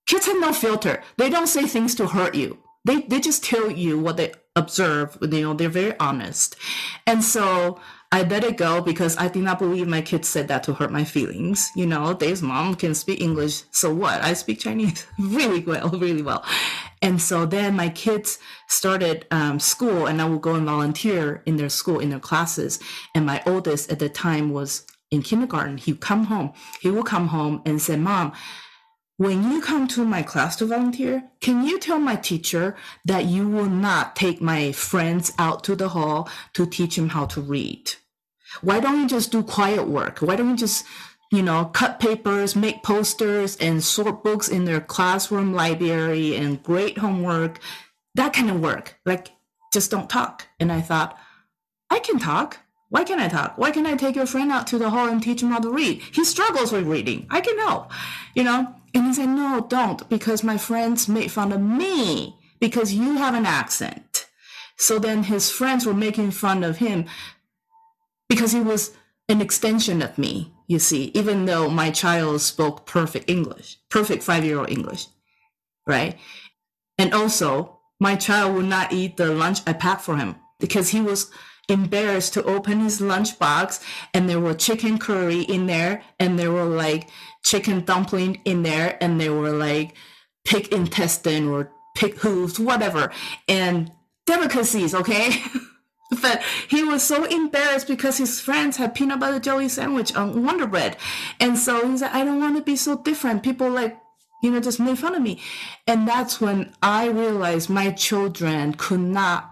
[0.05, 1.03] kids have no filter.
[1.17, 2.59] They don't say things to hurt you.
[2.85, 5.17] They they just tell you what they observe.
[5.21, 6.55] You know, they're very honest.
[7.07, 7.79] And so
[8.11, 10.91] I let it go because I did not believe my kids said that to hurt
[10.91, 11.69] my feelings.
[11.75, 13.63] You know, Dave's mom can speak English.
[13.71, 14.23] So what?
[14.23, 16.43] I speak Chinese really well, really well.
[17.03, 21.57] And so then my kids started um, school and I would go and volunteer in
[21.57, 22.79] their school, in their classes.
[23.13, 25.77] And my oldest at the time was in kindergarten.
[25.77, 26.53] He'd come home.
[26.81, 28.33] He would come home and say, Mom,
[29.19, 33.49] when you come to my class to volunteer, can you tell my teacher that you
[33.49, 37.91] will not take my friends out to the hall to teach them how to read?
[38.61, 40.19] Why don't you just do quiet work?
[40.19, 40.85] Why don't you just,
[41.33, 46.97] you know, cut papers, make posters, and sort books in their classroom library and grade
[46.97, 47.59] homework?
[48.15, 49.01] That kind of work.
[49.05, 49.31] Like,
[49.73, 50.47] just don't talk.
[50.61, 51.17] And I thought,
[51.89, 52.59] I can talk.
[52.87, 53.57] Why can't I talk?
[53.57, 55.69] Why can't I take your friend out to the hall and teach him how to
[55.69, 56.01] read?
[56.13, 57.27] He struggles with reading.
[57.29, 57.91] I can help,
[58.33, 58.75] you know?
[58.93, 63.35] And he said, No, don't, because my friends made fun of me because you have
[63.35, 64.27] an accent.
[64.77, 67.05] So then his friends were making fun of him
[68.27, 68.95] because he was
[69.27, 74.43] an extension of me, you see, even though my child spoke perfect English, perfect five
[74.43, 75.07] year old English,
[75.85, 76.17] right?
[76.97, 81.01] And also, my child would not eat the lunch I packed for him because he
[81.01, 81.29] was
[81.69, 86.65] embarrassed to open his lunchbox and there were chicken curry in there and there were
[86.65, 87.09] like
[87.43, 89.95] chicken dumpling in there and there were like
[90.45, 93.11] pig intestine or pig hooves whatever.
[93.47, 93.91] And
[94.25, 95.41] delicacies okay?
[96.21, 100.65] But he was so embarrassed because his friends had peanut butter jelly sandwich on wonder
[100.65, 100.97] bread.
[101.39, 103.43] And so he said i don't want to be so different.
[103.43, 103.95] People like
[104.41, 105.39] you know just made fun of me.
[105.85, 109.51] And that's when i realized my children could not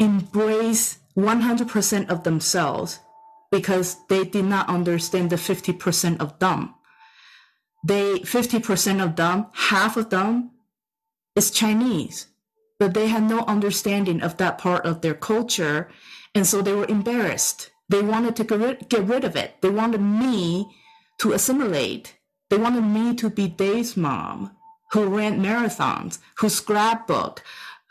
[0.00, 2.98] embrace 100% of themselves
[3.52, 6.74] because they did not understand the 50% of them.
[7.86, 10.50] They 50% of them, half of them
[11.36, 12.26] is Chinese,
[12.78, 15.88] but they had no understanding of that part of their culture.
[16.34, 17.70] And so they were embarrassed.
[17.88, 19.60] They wanted to get rid, of it.
[19.62, 20.70] They wanted me
[21.18, 22.16] to assimilate.
[22.48, 24.56] They wanted me to be Dave's mom
[24.92, 27.42] who ran marathons, who scrapbook,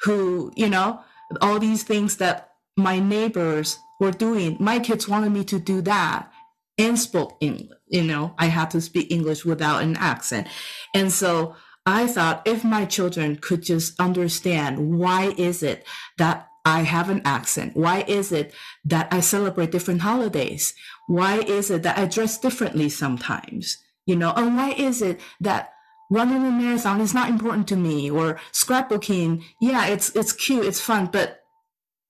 [0.04, 1.02] who, you know,
[1.42, 4.58] all these things that my neighbors were doing.
[4.60, 6.32] My kids wanted me to do that
[6.78, 7.78] and spoke English.
[7.88, 10.48] You know, I had to speak English without an accent.
[10.94, 11.56] And so
[11.86, 15.86] I thought if my children could just understand why is it
[16.18, 17.76] that I have an accent?
[17.76, 18.54] Why is it
[18.86, 20.74] that I celebrate different holidays?
[21.08, 23.78] Why is it that I dress differently sometimes?
[24.06, 25.74] You know, and why is it that
[26.10, 29.44] running a marathon is not important to me or scrapbooking?
[29.62, 30.66] Yeah, it's, it's cute.
[30.66, 31.42] It's fun, but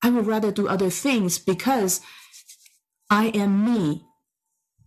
[0.02, 2.02] I would rather do other things because
[3.10, 4.06] I am me.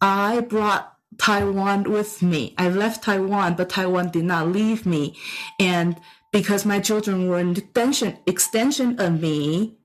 [0.00, 2.54] I brought Taiwan with me.
[2.56, 5.16] I left Taiwan, but Taiwan did not leave me.
[5.60, 6.00] And
[6.32, 9.76] because my children were an extension, extension of me,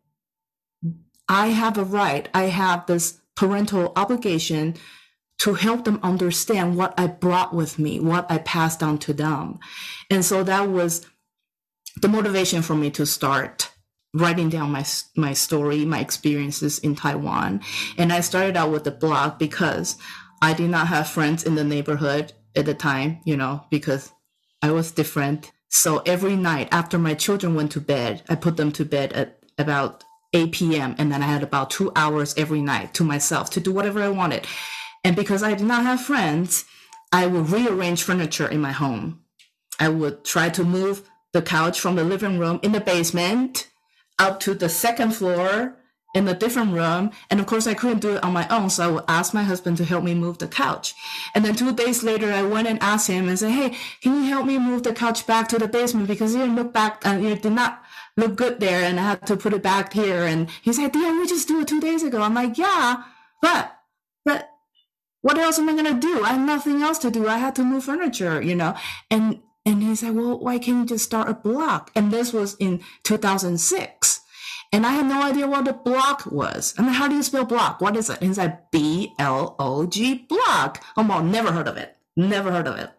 [1.28, 4.76] I have a right, I have this parental obligation
[5.40, 9.60] to help them understand what I brought with me, what I passed on to them.
[10.10, 11.06] And so that was
[12.02, 13.72] the motivation for me to start
[14.14, 14.86] writing down my
[15.16, 17.62] my story, my experiences in Taiwan.
[17.98, 19.98] And I started out with the blog because
[20.42, 24.12] I did not have friends in the neighborhood at the time, you know, because
[24.62, 25.52] I was different.
[25.70, 29.40] So every night after my children went to bed, I put them to bed at
[29.58, 30.96] about 8 p.m.
[30.98, 34.10] And then I had about two hours every night to myself to do whatever I
[34.10, 34.48] wanted.
[35.04, 36.66] And because I did not have friends,
[37.12, 39.22] I would rearrange furniture in my home.
[39.80, 43.68] I would try to move the couch from the living room in the basement
[44.20, 45.78] up to the second floor
[46.16, 47.12] in a different room.
[47.30, 48.70] And of course, I couldn't do it on my own.
[48.70, 50.96] So I would ask my husband to help me move the couch.
[51.36, 54.30] And then two days later, I went and asked him and said, Hey, can you
[54.30, 56.08] help me move the couch back to the basement?
[56.08, 57.84] Because it look back and uh, it did not
[58.16, 58.84] look good there.
[58.84, 60.24] And I had to put it back here.
[60.24, 62.22] And he said, Yeah, we just do it two days ago.
[62.22, 63.04] I'm like, Yeah,
[63.42, 63.78] but,
[64.26, 64.50] but
[65.28, 66.24] what else am I to do?
[66.24, 67.28] I have nothing else to do.
[67.28, 68.78] I had to move furniture, you know?
[69.12, 71.90] And, and he said, well, why can't you just start a blog?
[71.96, 74.22] And this was in 2006.
[74.72, 76.74] And I had no idea what a blog was.
[76.78, 77.82] I mean, how do you spell blog?
[77.82, 78.22] What is it?
[78.22, 80.78] And he's like, B L O G blog.
[80.96, 81.98] Oh, well, never heard of it.
[82.16, 82.90] Never heard of it.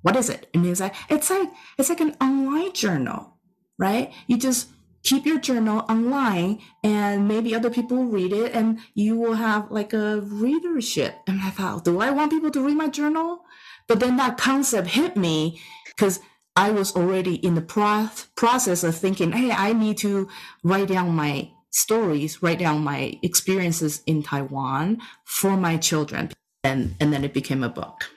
[0.00, 0.48] What is it?
[0.54, 3.34] And he's like, it's like, it's like an online journal,
[3.78, 4.14] right?
[4.26, 4.68] You just
[5.06, 9.70] keep your journal online and maybe other people will read it and you will have
[9.70, 11.14] like a readership.
[11.28, 13.44] And I thought, do I want people to read my journal?
[13.86, 16.18] But then that concept hit me because
[16.56, 20.28] I was already in the pro- process of thinking, hey, I need to
[20.64, 26.32] write down my stories, write down my experiences in Taiwan for my children.
[26.64, 28.10] And, and then it became a book.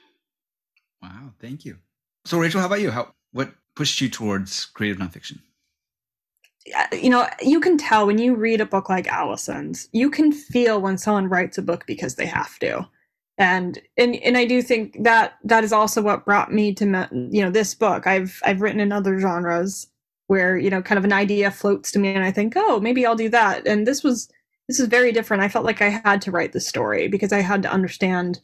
[1.03, 1.77] Wow, thank you.
[2.25, 2.89] So, Rachel, how about you?
[2.89, 5.39] How what pushed you towards creative nonfiction?
[6.76, 10.32] Uh, you know, you can tell when you read a book like Allison's, you can
[10.32, 12.88] feel when someone writes a book because they have to
[13.39, 16.86] and and and I do think that that is also what brought me to
[17.32, 18.05] you know this book.
[18.05, 19.88] I've I've written in other genres
[20.28, 23.05] where you know kind of an idea floats to me and I think oh maybe
[23.05, 23.66] I'll do that.
[23.66, 24.30] And this was
[24.68, 25.41] this is very different.
[25.41, 28.41] I felt like I had to write the story because I had to understand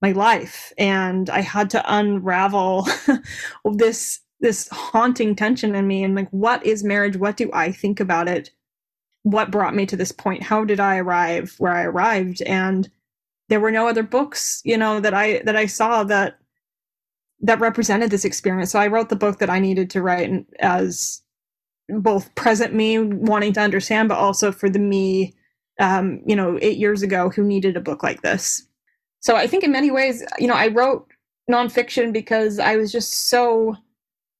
[0.00, 2.86] my life and I had to unravel
[3.74, 7.16] this this haunting tension in me and like what is marriage?
[7.16, 8.50] What do I think about it?
[9.22, 10.42] What brought me to this point?
[10.42, 12.42] How did I arrive where I arrived?
[12.42, 12.88] And
[13.48, 16.38] there were no other books you know that i that i saw that
[17.40, 20.30] that represented this experience so i wrote the book that i needed to write
[20.60, 21.22] as
[21.88, 25.34] both present me wanting to understand but also for the me
[25.78, 28.66] um, you know eight years ago who needed a book like this
[29.20, 31.06] so i think in many ways you know i wrote
[31.50, 33.76] nonfiction because i was just so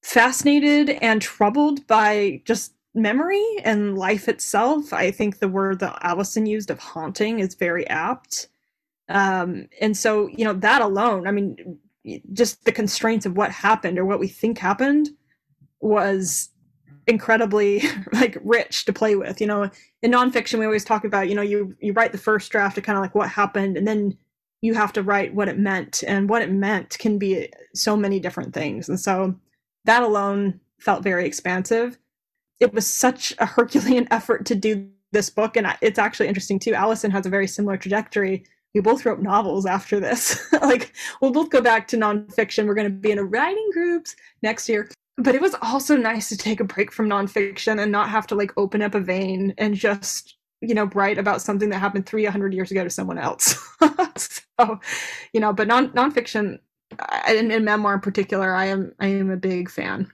[0.07, 6.47] fascinated and troubled by just memory and life itself i think the word that allison
[6.47, 8.49] used of haunting is very apt
[9.09, 11.79] um, and so, you know, that alone, I mean,
[12.33, 15.11] just the constraints of what happened or what we think happened
[15.81, 16.51] was
[17.07, 17.83] incredibly
[18.13, 19.41] like rich to play with.
[19.41, 19.71] You know,
[20.03, 22.85] in nonfiction, we always talk about, you know, you you write the first draft of
[22.85, 24.17] kind of like what happened, and then
[24.61, 28.19] you have to write what it meant, and what it meant can be so many
[28.19, 28.89] different things.
[28.89, 29.39] And so
[29.87, 31.99] that alone felt very expansive.
[32.61, 36.75] It was such a Herculean effort to do this book, and it's actually interesting too.
[36.75, 38.45] Allison has a very similar trajectory
[38.77, 40.53] we both wrote novels after this.
[40.63, 42.67] like we'll both go back to nonfiction.
[42.67, 44.91] We're going to be in a writing groups next year.
[45.17, 48.35] But it was also nice to take a break from nonfiction and not have to
[48.35, 52.53] like open up a vein and just you know write about something that happened 300
[52.53, 53.59] years ago to someone else.
[54.17, 54.79] so
[55.33, 56.59] you know, but non nonfiction
[57.27, 60.11] and, in memoir in particular, I am I am a big fan.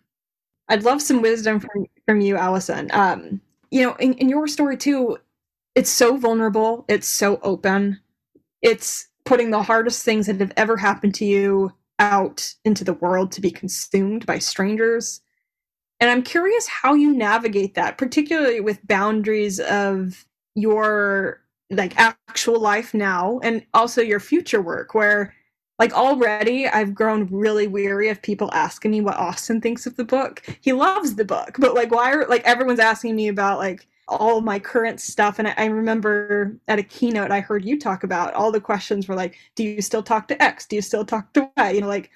[0.69, 2.91] I'd love some wisdom from from you, Allison.
[2.93, 5.19] Um, you know, in, in your story too,
[5.75, 6.85] it's so vulnerable.
[6.89, 8.01] It's so open
[8.63, 13.31] it's putting the hardest things that have ever happened to you out into the world
[13.33, 15.21] to be consumed by strangers.
[16.01, 22.93] And I'm curious how you navigate that, particularly with boundaries of your like actual life
[22.93, 25.35] now and also your future work where
[25.83, 30.05] like already I've grown really weary of people asking me what Austin thinks of the
[30.05, 30.41] book.
[30.61, 34.43] He loves the book, but like why are like everyone's asking me about like all
[34.43, 35.41] my current stuff.
[35.41, 39.09] And I, I, remember at a keynote, I heard you talk about all the questions
[39.09, 40.67] were like, do you still talk to X?
[40.67, 41.71] Do you still talk to Y?
[41.71, 42.11] You know, like,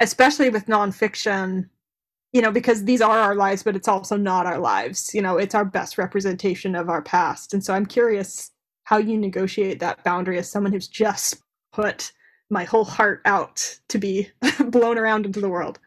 [0.00, 1.68] especially with nonfiction,
[2.32, 5.14] you know, because these are our lives, but it's also not our lives.
[5.14, 7.54] You know, it's our best representation of our past.
[7.54, 8.50] And so I'm curious
[8.82, 11.36] how you negotiate that boundary as someone who's just
[11.72, 12.12] put
[12.50, 14.30] my whole heart out to be
[14.68, 15.78] blown around into the world.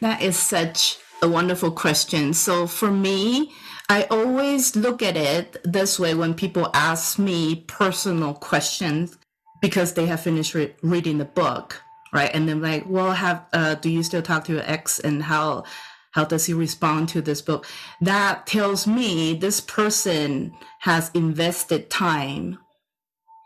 [0.00, 2.32] That is such a wonderful question.
[2.34, 3.52] So for me,
[3.88, 9.18] I always look at it this way when people ask me personal questions
[9.60, 11.82] because they have finished re- reading the book,
[12.12, 12.30] right?
[12.32, 15.64] And then like, well, have uh, do you still talk to your ex, and how
[16.12, 17.66] how does he respond to this book?
[18.00, 22.58] That tells me this person has invested time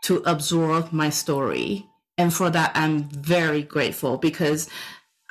[0.05, 1.87] to absorb my story,
[2.17, 4.69] and for that I'm very grateful because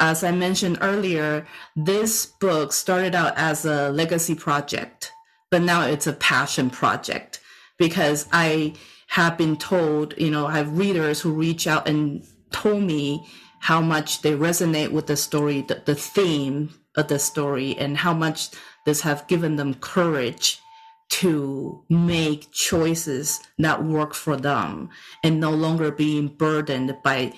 [0.01, 1.47] as I mentioned earlier,
[1.77, 5.13] this book started out as a legacy project,
[5.51, 7.41] but now it's a passion project
[7.79, 8.75] because I
[9.09, 13.25] have been told, you know, I have readers who reach out and told me
[13.61, 18.13] how much they resonate with the story, the, the theme of the story, and how
[18.13, 18.51] much
[18.85, 20.59] this have given them courage
[21.11, 24.89] to make choices that work for them
[25.23, 27.33] and no longer being burdened by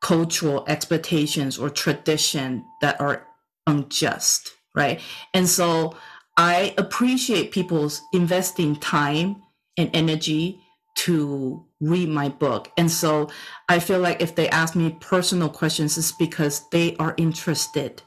[0.00, 3.26] cultural expectations or tradition that are
[3.66, 5.00] unjust, right?
[5.34, 5.96] And so
[6.36, 9.42] I appreciate people's investing time
[9.76, 10.60] and energy
[10.98, 12.70] to read my book.
[12.76, 13.30] And so
[13.68, 18.02] I feel like if they ask me personal questions, it's because they are interested.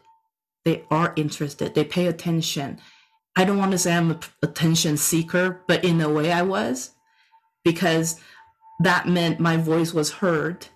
[0.66, 1.76] They are interested.
[1.76, 2.80] They pay attention.
[3.36, 6.92] I don't want to say I'm an attention seeker, but in a way I was,
[7.64, 8.20] because
[8.80, 10.68] that meant my voice was heard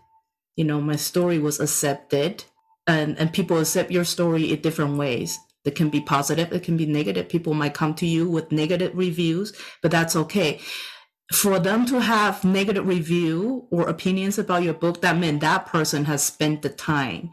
[0.58, 2.44] you know my story was accepted
[2.88, 5.38] and and people accept your story in different ways.
[5.64, 8.92] It can be positive it can be negative people might come to you with negative
[8.96, 10.60] reviews but that's okay.
[11.34, 16.06] For them to have negative review or opinions about your book that meant that person
[16.06, 17.32] has spent the time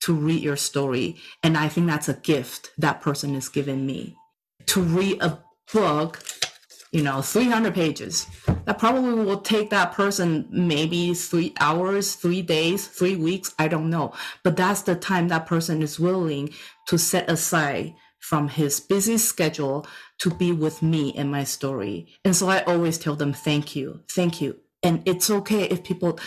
[0.00, 4.16] to read your story and i think that's a gift that person is giving me
[4.66, 5.38] to read a
[5.72, 6.22] book
[6.92, 8.26] you know 300 pages.
[8.66, 13.90] That probably will take that person maybe three hours three days three weeks i don't
[13.90, 14.12] know.
[14.44, 16.50] But that's the time that person is willing
[16.88, 19.86] to set aside from his busy schedule
[20.18, 22.06] to be with me and my story.
[22.24, 24.60] And so i always tell them thank you thank you.
[24.84, 26.18] And it's okay if people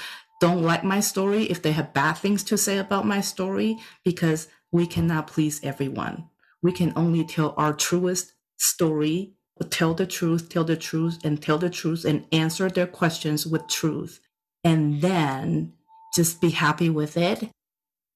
[0.41, 4.47] don't like my story if they have bad things to say about my story because
[4.71, 6.27] we cannot please everyone
[6.65, 9.35] we can only tell our truest story
[9.69, 13.67] tell the truth, tell the truth, and tell the truth and answer their questions with
[13.67, 14.19] truth.
[14.63, 15.73] And then
[16.15, 17.49] just be happy with it.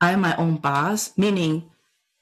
[0.01, 1.69] I'm my own boss, meaning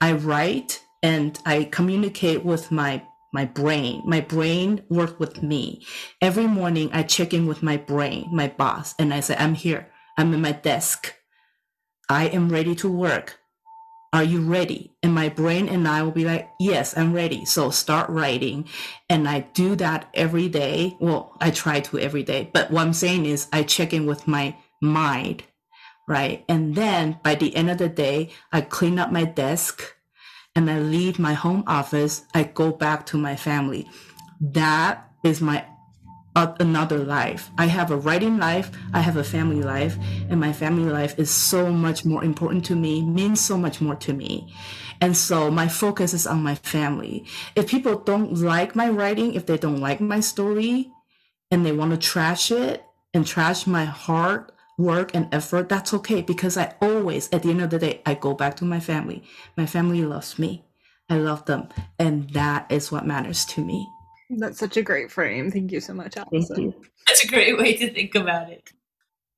[0.02, 3.04] I write and I communicate with my
[3.34, 4.02] my brain.
[4.06, 5.86] My brain works with me.
[6.22, 9.90] Every morning I check in with my brain, my boss, and I say, I'm here.
[10.18, 11.14] I'm in my desk.
[12.10, 13.38] I am ready to work.
[14.14, 14.94] Are you ready?
[15.04, 17.46] And my brain and I will be like, Yes, I'm ready.
[17.46, 18.68] So start writing.
[19.10, 20.96] And I do that every day.
[21.00, 22.50] Well, I try to every day.
[22.54, 25.44] But what I'm saying is, I check in with my mind,
[26.08, 26.46] right?
[26.48, 29.96] And then by the end of the day, I clean up my desk
[30.56, 32.24] and I leave my home office.
[32.34, 33.88] I go back to my family.
[34.40, 35.66] That is my
[36.60, 37.50] another life.
[37.58, 39.98] I have a writing life, I have a family life,
[40.30, 43.96] and my family life is so much more important to me, means so much more
[43.96, 44.54] to me.
[45.02, 47.26] And so my focus is on my family.
[47.56, 50.92] If people don't like my writing, if they don't like my story,
[51.50, 52.84] and they want to trash it
[53.14, 57.62] and trash my hard work and effort, that's okay because I always, at the end
[57.62, 59.24] of the day, I go back to my family.
[59.56, 60.66] My family loves me.
[61.10, 61.70] I love them.
[61.98, 63.88] And that is what matters to me.
[64.30, 65.52] That's such a great frame.
[65.52, 66.74] Thank you so much, Allison.
[67.08, 68.72] That's a great way to think about it.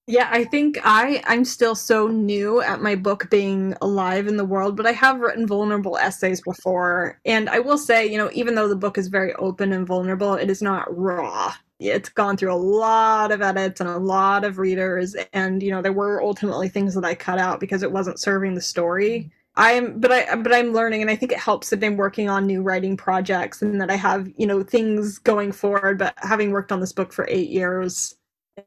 [0.08, 4.46] Yeah, I think I I'm still so new at my book being alive in the
[4.46, 8.56] world, but I have written vulnerable essays before, and I will say, you know, even
[8.56, 11.54] though the book is very open and vulnerable, it is not raw.
[11.80, 15.84] It's gone through a lot of edits and a lot of readers, and you know,
[15.84, 19.32] there were ultimately things that I cut out because it wasn't serving the story.
[19.60, 22.48] I'm but I but I'm learning and I think it helps that I'm working on
[22.48, 26.72] new writing projects and that I have, you know, things going forward, but having worked
[26.72, 28.16] on this book for 8 years,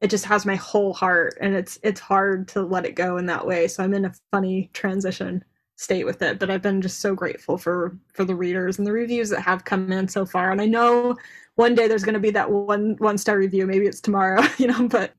[0.03, 3.25] it just has my whole heart and it's it's hard to let it go in
[3.27, 3.69] that way.
[3.69, 5.43] So I'm in a funny transition
[5.77, 8.93] state with it, but I've been just so grateful for for the readers and the
[8.93, 11.17] reviews that have come in so far and I know
[11.55, 14.67] one day there's going to be that one one star review, maybe it's tomorrow, you
[14.67, 15.15] know, but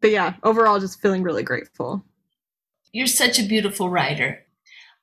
[0.00, 2.02] but yeah, overall just feeling really grateful.
[2.92, 4.46] You're such a beautiful writer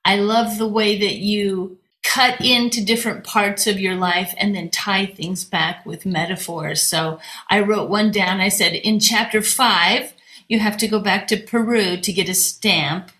[0.06, 4.70] I love the way that you cut into different parts of your life and then
[4.70, 6.80] tie things back with metaphors.
[6.80, 7.18] So
[7.50, 8.40] I wrote one down.
[8.40, 10.14] I said, in chapter five,
[10.48, 13.10] you have to go back to Peru to get a stamp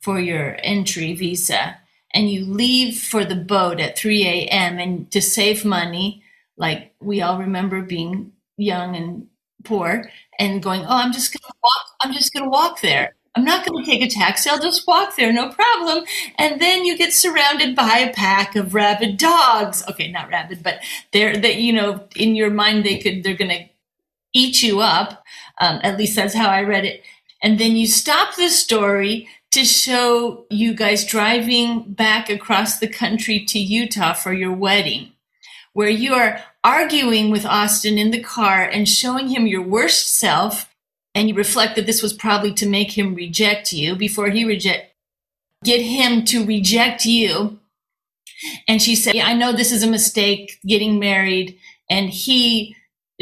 [0.00, 1.76] for your entry visa.
[2.14, 4.78] And you leave for the boat at 3 a.m.
[4.78, 6.22] And to save money,
[6.56, 9.26] like we all remember being young and
[9.64, 10.08] poor
[10.38, 11.86] and going, oh, I'm just going to walk.
[12.00, 13.16] I'm just going to walk there.
[13.38, 14.50] I'm not going to take a taxi.
[14.50, 16.04] I'll just walk there, no problem.
[16.38, 19.84] And then you get surrounded by a pack of rabid dogs.
[19.88, 20.80] Okay, not rabid, but
[21.12, 23.64] they're that you know in your mind they could they're going to
[24.32, 25.22] eat you up.
[25.60, 27.04] Um, at least that's how I read it.
[27.40, 33.44] And then you stop the story to show you guys driving back across the country
[33.44, 35.12] to Utah for your wedding,
[35.74, 40.67] where you are arguing with Austin in the car and showing him your worst self
[41.18, 44.94] and you reflect that this was probably to make him reject you before he reject
[45.64, 47.58] get him to reject you.
[48.68, 51.58] And she said yeah, i know this is a mistake getting married
[51.90, 52.76] and he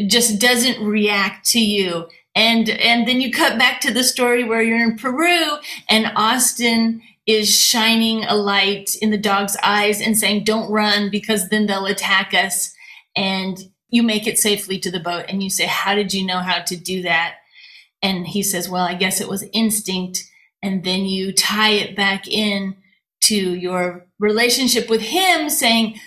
[0.07, 2.07] just doesn't react to you.
[2.35, 5.57] And and then you cut back to the story where you're in peru
[5.89, 11.49] and austin is shining a light in the dog's eyes and saying don't run because
[11.49, 12.75] then they'll attack us
[13.17, 16.41] and you make it safely to the boat and you say how did you know
[16.41, 17.37] how to do that
[18.03, 20.25] and he says, Well, I guess it was instinct.
[20.63, 22.77] And then you tie it back in
[23.23, 26.01] to your relationship with him, saying,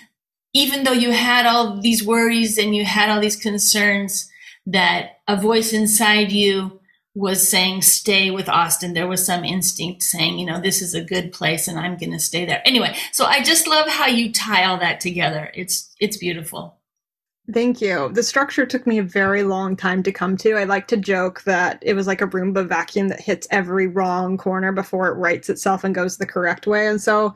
[0.52, 4.28] even though you had all these worries and you had all these concerns,
[4.66, 6.80] that a voice inside you
[7.14, 8.94] was saying, stay with Austin.
[8.94, 12.12] There was some instinct saying, you know, this is a good place and I'm going
[12.12, 12.62] to stay there.
[12.64, 15.50] Anyway, so I just love how you tie all that together.
[15.54, 16.79] It's, it's beautiful.
[17.52, 18.10] Thank you.
[18.12, 20.56] The structure took me a very long time to come to.
[20.56, 24.36] I like to joke that it was like a Roomba vacuum that hits every wrong
[24.36, 26.86] corner before it rights itself and goes the correct way.
[26.86, 27.34] And so,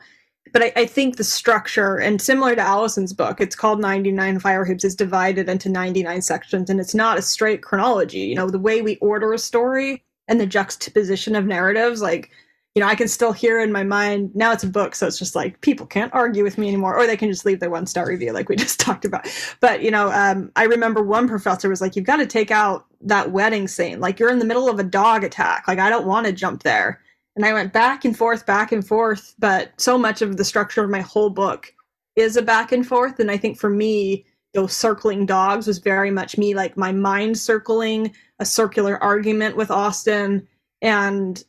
[0.53, 4.63] but I, I think the structure, and similar to Allison's book, it's called 99 Fire
[4.63, 8.19] Hoops, is divided into 99 sections, and it's not a straight chronology.
[8.19, 12.31] You know, the way we order a story and the juxtaposition of narratives, like
[12.75, 14.35] you know, I can still hear in my mind.
[14.35, 17.07] Now it's a book, so it's just like people can't argue with me anymore, or
[17.07, 19.27] they can just leave their one star review, like we just talked about.
[19.61, 22.85] But you know, um, I remember one professor was like, "You've got to take out
[23.01, 24.01] that wedding scene.
[24.01, 25.67] Like you're in the middle of a dog attack.
[25.67, 27.01] Like I don't want to jump there."
[27.37, 29.35] And I went back and forth, back and forth.
[29.39, 31.73] But so much of the structure of my whole book
[32.17, 36.11] is a back and forth, and I think for me, those circling dogs was very
[36.11, 40.45] much me, like my mind circling a circular argument with Austin
[40.81, 41.43] and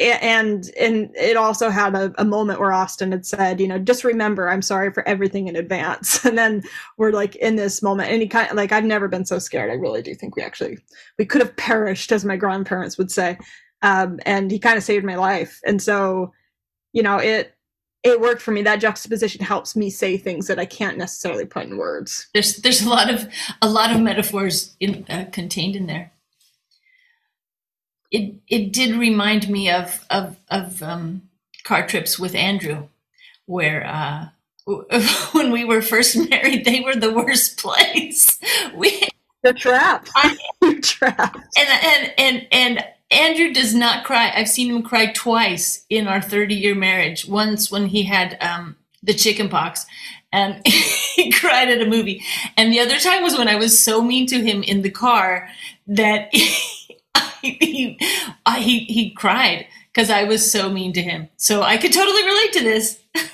[0.00, 4.02] and and it also had a, a, moment where austin had said you know just
[4.02, 6.24] remember i'm sorry for everything in advance.
[6.34, 6.62] And then
[6.96, 9.70] we're like in this moment and he kind of like i've never been so scared.
[9.70, 10.78] I really do think we actually
[11.18, 13.38] we could have perished as my grandparents would say.
[13.82, 15.60] Um, and he kind of saved my life.
[15.64, 16.32] And so
[16.92, 17.54] you know it
[18.02, 18.62] it worked for me.
[18.62, 22.26] That juxtaposition helps me say things that i can't necessarily put in words.
[22.34, 23.28] There's there's a lot of
[23.62, 26.10] a lot of metaphors in, uh, contained in there
[28.10, 31.22] it it did remind me of of of um,
[31.64, 32.88] car trips with Andrew,
[33.46, 34.28] where uh,
[35.32, 38.38] when we were first married, they were the worst place.
[38.74, 39.08] We
[39.42, 40.38] the trap, I,
[40.82, 44.32] trap, and and and and Andrew does not cry.
[44.34, 47.26] I've seen him cry twice in our thirty year marriage.
[47.26, 49.84] Once when he had um, the chicken pox,
[50.32, 52.22] and he cried at a movie,
[52.56, 55.48] and the other time was when I was so mean to him in the car
[55.86, 56.32] that.
[57.42, 57.98] he,
[58.56, 61.28] he, he cried because I was so mean to him.
[61.36, 63.00] So I could totally relate to this.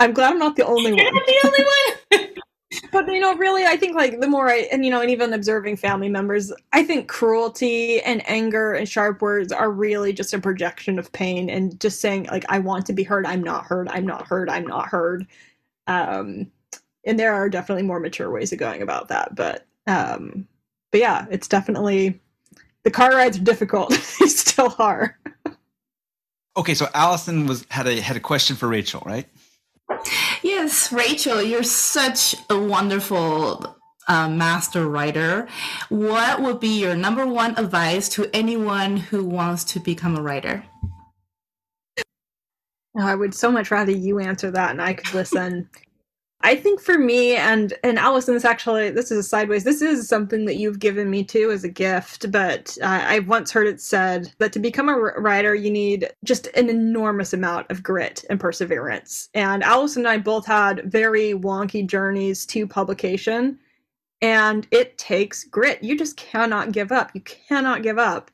[0.00, 1.14] I'm glad I'm not the only You're one.
[1.14, 2.28] Not the only one.
[2.92, 5.32] but you know, really, I think like the more I and you know, and even
[5.32, 10.38] observing family members, I think cruelty and anger and sharp words are really just a
[10.38, 13.88] projection of pain and just saying like I want to be heard, I'm not heard,
[13.88, 15.26] I'm not heard, I'm not heard.
[15.86, 16.50] Um,
[17.04, 20.46] and there are definitely more mature ways of going about that, but um,
[20.90, 22.20] but yeah, it's definitely
[22.84, 23.90] the car rides are difficult.
[24.20, 25.18] they still are.
[26.56, 29.26] okay, so Allison was had a had a question for Rachel, right?
[30.42, 33.76] Yes, Rachel, you're such a wonderful
[34.06, 35.48] uh, master writer.
[35.88, 40.64] What would be your number one advice to anyone who wants to become a writer?
[42.98, 45.68] Oh, I would so much rather you answer that and I could listen.
[46.40, 49.64] I think for me and and Allison, this actually this is a sideways.
[49.64, 52.30] This is something that you've given me too as a gift.
[52.30, 56.46] But uh, I've once heard it said that to become a writer, you need just
[56.54, 59.28] an enormous amount of grit and perseverance.
[59.34, 63.58] And Allison and I both had very wonky journeys to publication,
[64.22, 65.82] and it takes grit.
[65.82, 67.10] You just cannot give up.
[67.14, 68.30] You cannot give up.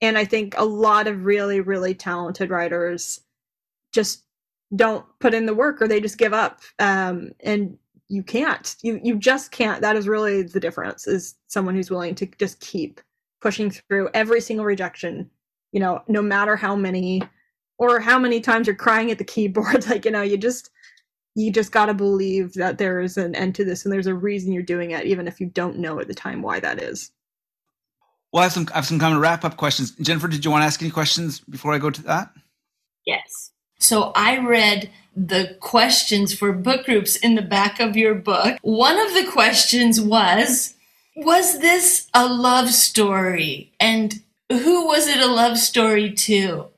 [0.00, 3.20] And I think a lot of really really talented writers
[3.92, 4.23] just
[4.76, 8.76] don't put in the work or they just give up um, and you can't.
[8.82, 9.80] You you just can't.
[9.80, 13.00] That is really the difference is someone who's willing to just keep
[13.40, 15.30] pushing through every single rejection
[15.72, 17.20] you know no matter how many
[17.78, 19.86] or how many times you're crying at the keyboard.
[19.90, 20.70] Like you know you just
[21.34, 24.14] you just got to believe that there is an end to this and there's a
[24.14, 27.10] reason you're doing it even if you don't know at the time why that is.
[28.32, 29.92] Well i have some i have some common wrap up questions.
[29.92, 32.30] Jennifer did you want to ask any questions before i go to that?
[33.06, 33.53] Yes
[33.84, 38.58] so I read the questions for book groups in the back of your book.
[38.62, 40.74] One of the questions was
[41.16, 43.72] Was this a love story?
[43.78, 46.68] And who was it a love story to?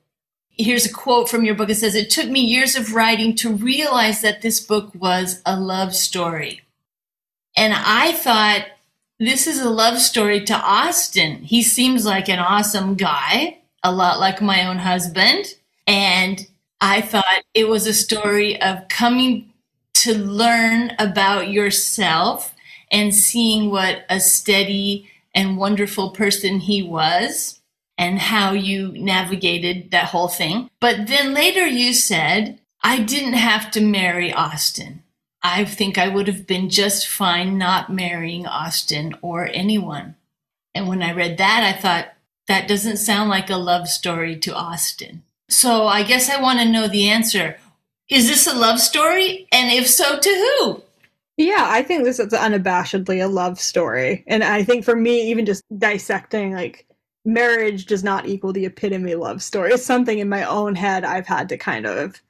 [0.51, 1.71] Here's a quote from your book.
[1.71, 5.59] It says, It took me years of writing to realize that this book was a
[5.59, 6.63] love story.
[7.57, 8.67] And I thought,
[9.19, 11.43] this is a love story to Austin.
[11.43, 15.55] He seems like an awesome guy, a lot like my own husband.
[15.87, 16.47] And
[16.81, 19.53] I thought it was a story of coming
[19.95, 22.55] to learn about yourself
[22.93, 27.61] and seeing what a steady and wonderful person he was
[27.99, 30.71] and how you navigated that whole thing.
[30.81, 35.03] But then later you said, I didn't have to marry Austin.
[35.43, 40.17] I think I would have been just fine not marrying Austin or anyone.
[40.75, 42.13] And when I read that, I thought,
[42.49, 45.23] that doesn't sound like a love story to Austin.
[45.49, 47.57] So I guess I want to know the answer.
[48.09, 49.47] Is this a love story?
[49.53, 50.83] And if so, to who?
[51.37, 54.25] Yeah, I think this is unabashedly a love story.
[54.27, 56.87] And I think for me, even just dissecting, like,
[57.25, 59.73] marriage does not equal the epitome love story.
[59.73, 62.23] It's something in my own head I've had to kind of.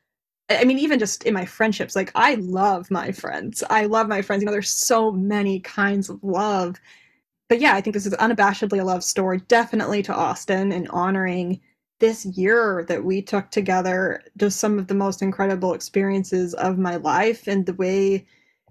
[0.49, 3.62] I mean, even just in my friendships, like, I love my friends.
[3.69, 4.43] I love my friends.
[4.43, 6.81] You know, there's so many kinds of love.
[7.49, 11.61] But yeah, I think this is unabashedly a love story, definitely to Austin and honoring
[11.99, 16.97] this year that we took together just some of the most incredible experiences of my
[16.97, 18.26] life and the way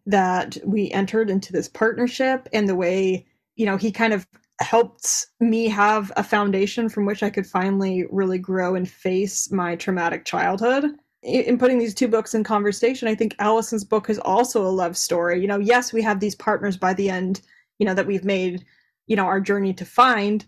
[0.06, 4.28] that we entered into this partnership and the way you know he kind of
[4.62, 9.76] helped me have a foundation from which I could finally really grow and face my
[9.76, 10.96] traumatic childhood.
[11.24, 14.96] In putting these two books in conversation, I think Allison's book is also a love
[14.96, 15.42] story.
[15.42, 17.42] You know, yes, we have these partners by the end,
[17.80, 18.64] you know, that we've made,
[19.08, 20.46] you know, our journey to find,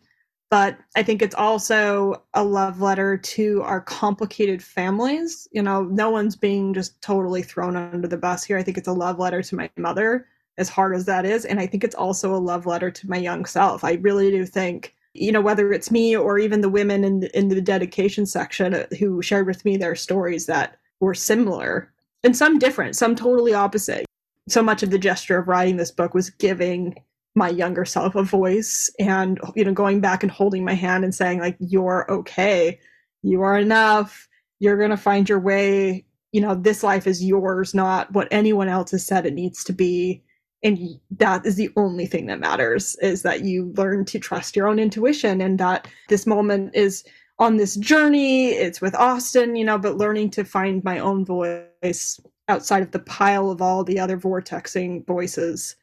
[0.50, 5.48] but I think it's also a love letter to our complicated families.
[5.52, 8.58] You know, no one's being just totally thrown under the bus here.
[8.58, 10.28] I think it's a love letter to my mother,
[10.58, 11.44] as hard as that is.
[11.44, 13.84] And I think it's also a love letter to my young self.
[13.84, 17.50] I really do think, you know, whether it's me or even the women in, in
[17.50, 21.92] the dedication section uh, who shared with me their stories that were similar
[22.24, 24.06] and some different, some totally opposite.
[24.48, 26.96] So much of the gesture of writing this book was giving
[27.38, 31.14] my younger self a voice and you know going back and holding my hand and
[31.14, 32.80] saying like you're okay.
[33.22, 34.28] You are enough.
[34.60, 36.04] You're going to find your way.
[36.32, 39.74] You know this life is yours not what anyone else has said it needs to
[39.74, 40.24] be.
[40.64, 44.68] And that is the only thing that matters is that you learn to trust your
[44.68, 47.04] own intuition and that this moment is
[47.38, 48.50] on this journey.
[48.50, 53.00] It's with austin you know but learning to find my own voice outside of the
[53.00, 55.76] pile of all the other vortexing voices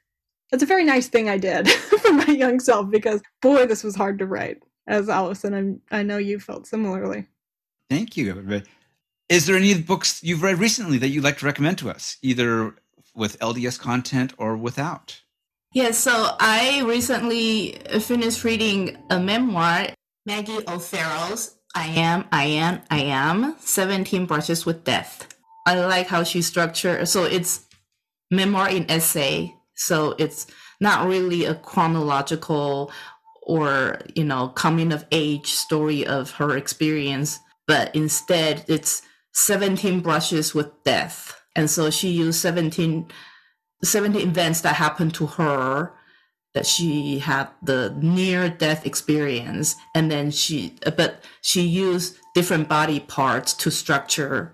[0.53, 1.68] it's a very nice thing I did
[2.03, 4.62] for my young self because boy, this was hard to write.
[4.86, 7.26] As Allison, I'm, I know you felt similarly.
[7.88, 8.30] Thank you.
[8.30, 8.64] Everybody.
[9.28, 12.74] Is there any books you've read recently that you'd like to recommend to us, either
[13.14, 15.20] with LDS content or without?
[15.72, 19.88] Yeah, so I recently finished reading a memoir,
[20.26, 25.34] Maggie O'Farrell's I Am, I Am, I Am 17 Brushes with Death.
[25.66, 27.66] I like how she structured so it's
[28.30, 30.47] memoir in essay so it's
[30.81, 32.93] not really a chronological
[33.43, 39.03] or, you know, coming of age story of her experience, but instead it's
[39.33, 41.41] 17 brushes with death.
[41.55, 43.09] And so she used 17,
[43.83, 45.93] 17 events that happened to her
[46.55, 53.01] that she had the near death experience and then she but she used different body
[53.01, 54.54] parts to structure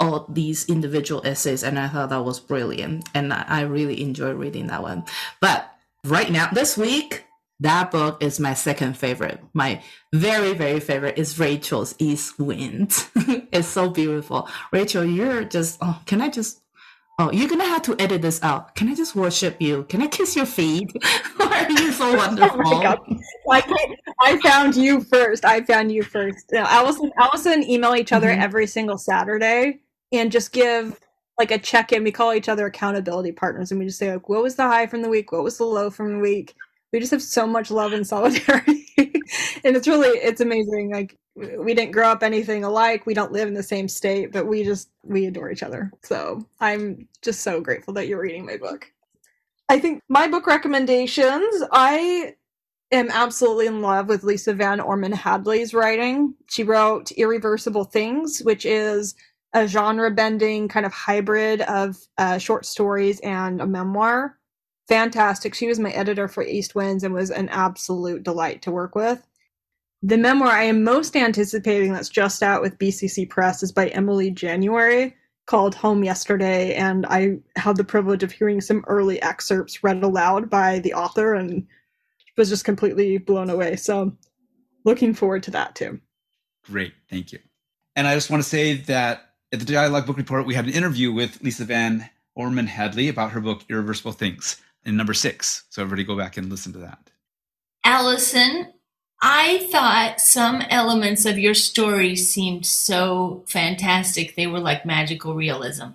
[0.00, 4.66] all these individual essays and i thought that was brilliant and i really enjoy reading
[4.66, 5.04] that one
[5.40, 5.72] but
[6.04, 7.24] right now this week
[7.60, 9.80] that book is my second favorite my
[10.12, 13.06] very very favorite is rachel's east wind
[13.52, 16.60] it's so beautiful rachel you're just oh can i just
[17.16, 18.74] Oh, you're gonna have to edit this out.
[18.74, 19.84] Can I just worship you?
[19.84, 20.90] Can I kiss your feet?
[21.40, 22.60] Are you so wonderful?
[22.66, 22.98] oh
[23.48, 25.44] I, I found you first.
[25.44, 26.46] I found you first.
[26.50, 28.42] You know, Allison, Allison email each other mm-hmm.
[28.42, 29.78] every single Saturday
[30.18, 30.98] and just give
[31.38, 32.04] like a check in.
[32.04, 34.86] We call each other accountability partners and we just say, like, what was the high
[34.86, 35.32] from the week?
[35.32, 36.54] What was the low from the week?
[36.92, 38.86] We just have so much love and solidarity.
[38.98, 40.92] and it's really, it's amazing.
[40.92, 43.06] Like, we didn't grow up anything alike.
[43.06, 45.90] We don't live in the same state, but we just we adore each other.
[46.02, 48.92] So I'm just so grateful that you're reading my book.
[49.68, 52.34] I think my book recommendations, I
[52.92, 56.34] am absolutely in love with Lisa Van Orman Hadley's writing.
[56.48, 59.14] She wrote Irreversible Things, which is
[59.54, 64.36] a genre bending kind of hybrid of uh, short stories and a memoir.
[64.88, 65.54] Fantastic.
[65.54, 69.26] She was my editor for East Winds and was an absolute delight to work with.
[70.02, 74.30] The memoir I am most anticipating that's just out with BCC Press is by Emily
[74.30, 76.74] January called Home Yesterday.
[76.74, 81.34] And I had the privilege of hearing some early excerpts read aloud by the author
[81.34, 81.66] and
[82.36, 83.76] was just completely blown away.
[83.76, 84.12] So
[84.84, 86.00] looking forward to that too.
[86.64, 86.92] Great.
[87.08, 87.38] Thank you.
[87.96, 90.72] And I just want to say that at the Dialogue Book Report, we had an
[90.72, 95.62] interview with Lisa Van Orman Hadley about her book, Irreversible Things, in number six.
[95.70, 97.10] So everybody go back and listen to that.
[97.84, 98.72] Allison,
[99.22, 104.34] I thought some elements of your story seemed so fantastic.
[104.34, 105.90] They were like magical realism.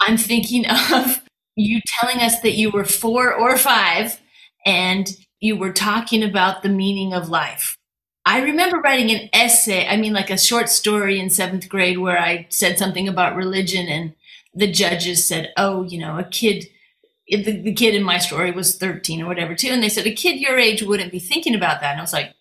[0.00, 1.22] I'm thinking of
[1.54, 4.20] you telling us that you were four or five
[4.66, 5.08] and
[5.38, 7.78] you were talking about the meaning of life.
[8.26, 12.18] I remember writing an essay, I mean, like a short story in seventh grade where
[12.18, 14.14] I said something about religion, and
[14.54, 16.66] the judges said, Oh, you know, a kid,
[17.28, 19.68] the, the kid in my story was 13 or whatever, too.
[19.68, 21.92] And they said, A kid your age wouldn't be thinking about that.
[21.92, 22.34] And I was like,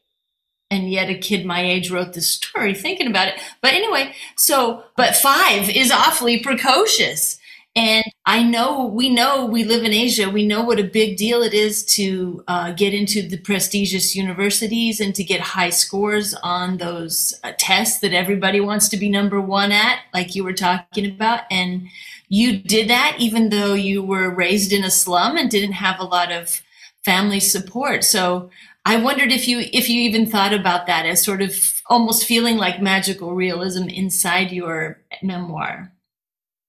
[0.74, 3.40] and yet a kid my age wrote this story thinking about it.
[3.62, 7.40] But anyway, so, but five is awfully precocious.
[7.76, 10.30] And I know, we know we live in Asia.
[10.30, 15.00] We know what a big deal it is to uh, get into the prestigious universities
[15.00, 19.42] and to get high scores on those uh, tests that everybody wants to be number
[19.42, 21.42] one at, like you were talking about.
[21.50, 21.88] And
[22.30, 26.06] you did that even though you were raised in a slum and didn't have a
[26.06, 26.62] lot of
[27.04, 28.04] family support.
[28.04, 28.52] So
[28.86, 32.58] I wondered if you if you even thought about that as sort of almost feeling
[32.58, 35.93] like magical realism inside your memoir.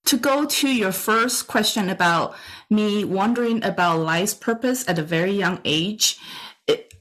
[0.06, 2.36] To go to your first question about
[2.68, 6.18] me wondering about life's purpose at a very young age,
[6.66, 6.92] it,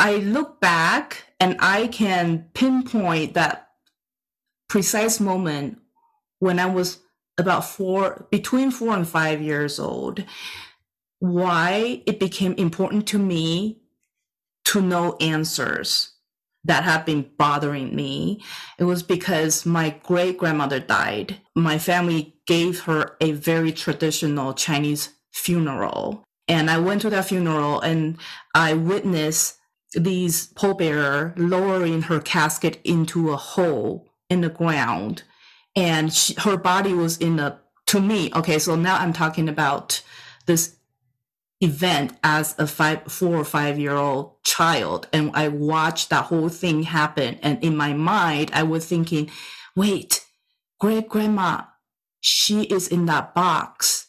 [0.00, 3.68] I look back and I can pinpoint that
[4.68, 5.78] precise moment
[6.40, 6.98] when I was
[7.38, 10.24] about four, between four and five years old,
[11.20, 13.80] why it became important to me
[14.66, 16.14] to know answers
[16.64, 18.42] that have been bothering me.
[18.78, 21.40] It was because my great grandmother died.
[21.54, 26.24] My family gave her a very traditional Chinese funeral.
[26.48, 28.18] And I went to that funeral and
[28.54, 29.58] I witnessed
[29.94, 35.22] these pallbearer lowering her casket into a hole in the ground.
[35.76, 40.02] And she, her body was in a, to me, okay, so now I'm talking about
[40.46, 40.77] this
[41.60, 45.08] event as a five, four or five year old child.
[45.12, 47.38] And I watched that whole thing happen.
[47.42, 49.30] And in my mind, I was thinking,
[49.74, 50.24] wait,
[50.78, 51.62] great grandma,
[52.20, 54.06] she is in that box.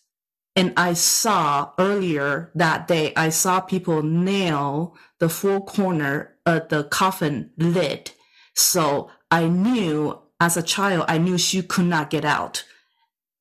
[0.55, 6.83] And I saw earlier that day, I saw people nail the four corner of the
[6.83, 8.11] coffin lid.
[8.55, 12.65] So I knew as a child, I knew she could not get out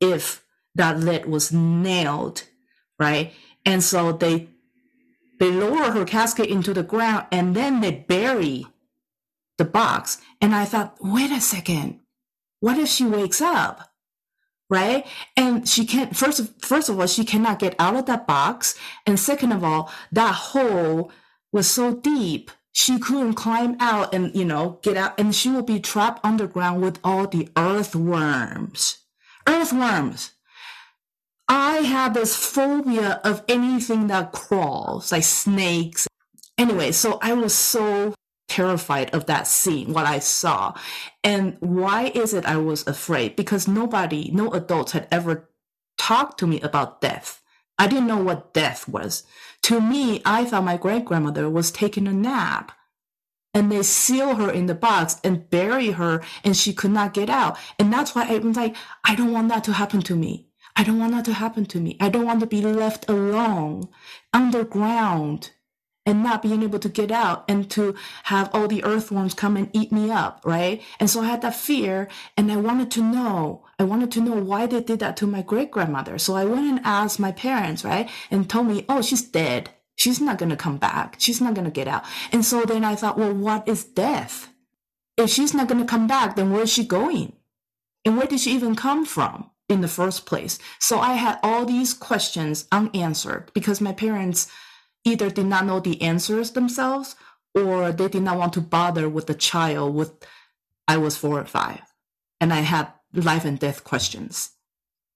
[0.01, 0.45] if
[0.75, 2.45] that lid was nailed,
[2.99, 3.33] right?
[3.65, 4.49] And so they
[5.39, 8.67] they lower her casket into the ground and then they bury
[9.57, 10.21] the box.
[10.41, 12.01] And I thought, wait a second,
[12.61, 13.93] what if she wakes up?
[14.71, 15.07] Right?
[15.37, 18.75] And she can't first first of all, she cannot get out of that box.
[19.07, 21.11] And second of all, that hole
[21.53, 25.63] was so deep she couldn't climb out and you know get out and she will
[25.63, 28.99] be trapped underground with all the earthworms
[29.49, 30.33] earthworms
[31.49, 36.07] I have this phobia of anything that crawls, like snakes.
[36.59, 38.15] Anyway, so I was so
[38.49, 40.75] terrified of that scene, what I saw.
[41.25, 43.37] And why is it I was afraid?
[43.37, 45.49] Because nobody, no adults had ever
[45.97, 47.43] talked to me about death.
[47.79, 49.23] I didn't know what death was.
[49.63, 52.73] To me, I thought my great grandmother was taking a nap.
[53.55, 57.31] And they seal her in the box and bury her, and she could not get
[57.31, 57.57] out.
[57.79, 60.48] And that's why I was like, I don't want that to happen to me.
[60.79, 61.97] I don't want that to happen to me.
[61.99, 63.89] I don't want to be left alone
[64.33, 65.51] underground
[66.07, 69.68] and not being able to get out and to have all the earthworms come and
[69.72, 70.81] eat me up, right?
[71.01, 72.07] And so I had that fear
[72.37, 73.66] and I wanted to know.
[73.81, 76.16] I wanted to know why they did that to my great grandmother.
[76.16, 78.09] So I went and asked my parents, right?
[78.31, 79.70] And told me, oh, she's dead.
[79.97, 81.16] She's not going to come back.
[81.18, 82.05] She's not going to get out.
[82.31, 84.55] And so then I thought, well, what is death?
[85.16, 87.33] If she's not going to come back, then where is she going?
[88.05, 89.51] And where did she even come from?
[89.69, 90.59] In the first place.
[90.79, 94.51] So I had all these questions unanswered because my parents
[95.05, 97.16] either did not know the answers themselves
[97.55, 100.12] or they did not want to bother with the child with
[100.87, 101.83] I was four or five
[102.41, 104.51] and I had life and death questions.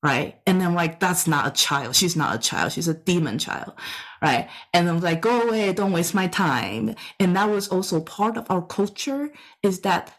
[0.02, 0.40] Right.
[0.48, 1.94] And then like, that's not a child.
[1.94, 2.72] She's not a child.
[2.72, 3.72] She's a demon child.
[4.20, 4.48] Right.
[4.74, 5.72] And I'm like, go away.
[5.72, 6.96] Don't waste my time.
[7.20, 9.30] And that was also part of our culture
[9.62, 10.12] is that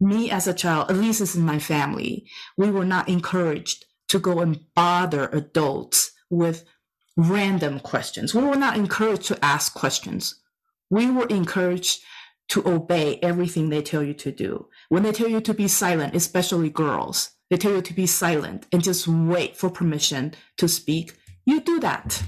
[0.00, 2.26] me as a child, at least in my family,
[2.56, 6.64] we were not encouraged to go and bother adults with
[7.16, 8.34] random questions.
[8.34, 10.34] We were not encouraged to ask questions.
[10.90, 12.02] We were encouraged
[12.48, 14.68] to obey everything they tell you to do.
[14.88, 18.66] When they tell you to be silent, especially girls, they tell you to be silent
[18.72, 21.16] and just wait for permission to speak.
[21.44, 22.22] You do that.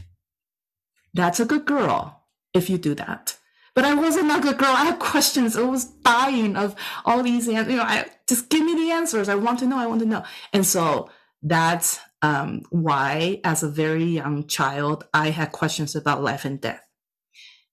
[1.15, 3.37] That's a good girl if you do that.
[3.79, 4.75] But I wasn't like a girl.
[4.75, 5.57] I had questions.
[5.57, 6.75] I was dying of
[7.05, 7.71] all these answers.
[7.71, 9.29] You know, I just give me the answers.
[9.29, 9.79] I want to know.
[9.79, 10.25] I want to know.
[10.53, 11.11] And so
[11.45, 16.83] that's um, why, as a very young child, I had questions about life and death.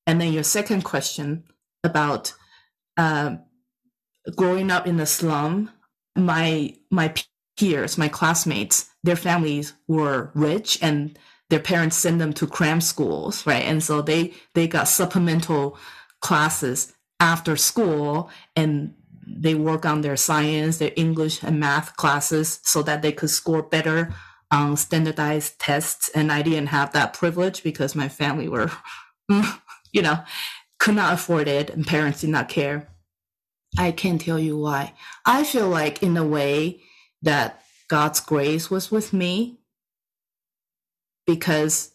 [0.05, 1.45] And then your second question
[1.83, 2.35] about
[2.97, 3.37] uh,
[4.35, 5.71] growing up in the slum,
[6.15, 7.15] my my
[7.57, 11.17] peers, my classmates, their families were rich and
[11.49, 13.63] their parents send them to cram schools, right?
[13.63, 15.77] And so they they got supplemental
[16.21, 18.93] classes after school and
[19.27, 23.63] they work on their science, their English and math classes so that they could score
[23.63, 24.13] better
[24.51, 26.09] on standardized tests.
[26.09, 28.71] And I didn't have that privilege because my family were,
[29.91, 30.19] you know,
[30.79, 32.87] could not afford it and parents did not care.
[33.77, 34.93] I can't tell you why.
[35.25, 36.81] I feel like in a way
[37.21, 39.59] that God's grace was with me
[41.25, 41.91] because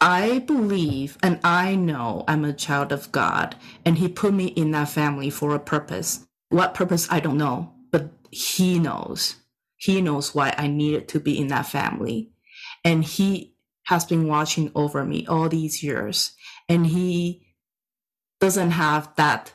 [0.00, 4.70] I believe and I know I'm a child of God and he put me in
[4.70, 6.26] that family for a purpose.
[6.48, 9.36] What purpose I don't know, but he knows.
[9.76, 12.30] He knows why I needed to be in that family.
[12.84, 13.54] And he
[13.84, 16.32] has been watching over me all these years
[16.68, 17.46] and he
[18.40, 19.52] doesn't have that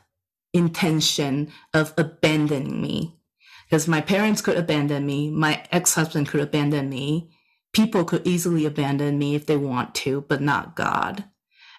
[0.53, 3.18] intention of abandoning me
[3.66, 7.30] because my parents could abandon me my ex-husband could abandon me
[7.76, 11.26] people could easily abandon me if they want to but not god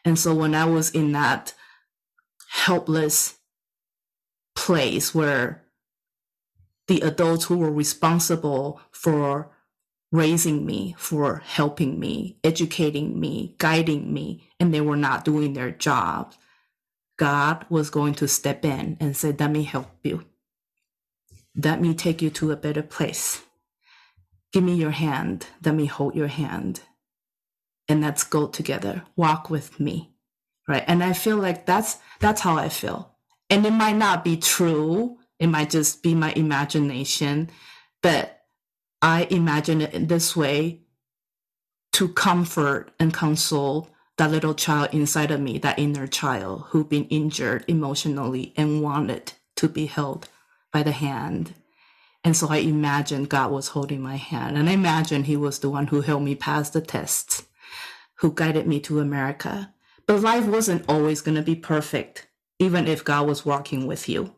[0.05, 1.55] and so when i was in that
[2.51, 3.39] helpless
[4.55, 5.65] place where
[6.89, 9.51] the adults who were responsible for
[10.13, 15.71] raising me for helping me educating me guiding me and they were not doing their
[15.73, 16.35] job
[17.17, 20.25] God was going to step in and say, Let me help you.
[21.57, 23.43] Let me take you to a better place.
[24.57, 25.49] Give me your hand.
[25.63, 26.81] Let me hold your hand.
[27.89, 29.03] And let's go together.
[29.15, 30.15] Walk with me.
[30.67, 30.83] Right.
[30.87, 33.17] And I feel like that's that's how I feel.
[33.51, 35.19] And it might not be true.
[35.39, 37.51] It might just be my imagination.
[38.03, 38.45] But
[39.03, 40.81] I imagine it in this way
[41.93, 47.05] to comfort and console that little child inside of me, that inner child who'd been
[47.09, 50.31] injured emotionally and wanted to be held
[50.73, 51.53] by the hand.
[52.27, 54.59] And so I imagined God was holding my hand.
[54.59, 57.47] And I imagined He was the one who helped me pass the tests,
[58.17, 59.73] who guided me to America.
[60.09, 62.27] But life wasn't always going to be perfect,
[62.59, 64.35] even if God was walking with you.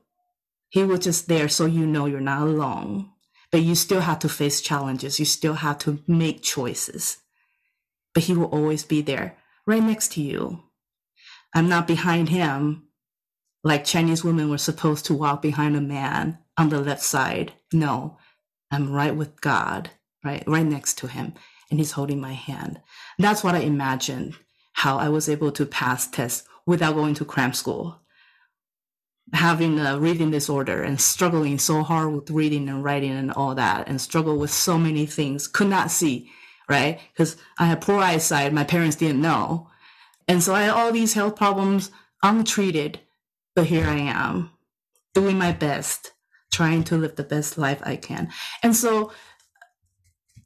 [0.68, 3.08] He was just there so you know you're not alone.
[3.50, 5.18] But you still have to face challenges.
[5.18, 7.16] You still have to make choices.
[8.12, 10.62] But He will always be there right next to you.
[11.54, 12.88] I'm not behind him
[13.64, 17.52] like Chinese women were supposed to walk behind a man on the left side.
[17.72, 18.18] No,
[18.70, 19.90] I'm right with God,
[20.22, 20.44] right?
[20.46, 21.32] Right next to him.
[21.70, 22.80] And he's holding my hand.
[23.18, 24.34] That's what I imagined
[24.74, 28.00] how I was able to pass tests without going to cram school.
[29.32, 33.88] Having a reading disorder and struggling so hard with reading and writing and all that,
[33.88, 36.30] and struggle with so many things, could not see
[36.68, 37.00] right?
[37.12, 38.52] Because I had poor eyesight.
[38.52, 39.70] My parents didn't know.
[40.26, 41.90] And so I had all these health problems
[42.22, 43.00] untreated.
[43.54, 44.50] But here I am
[45.14, 46.12] doing my best,
[46.52, 48.30] trying to live the best life I can.
[48.62, 49.12] And so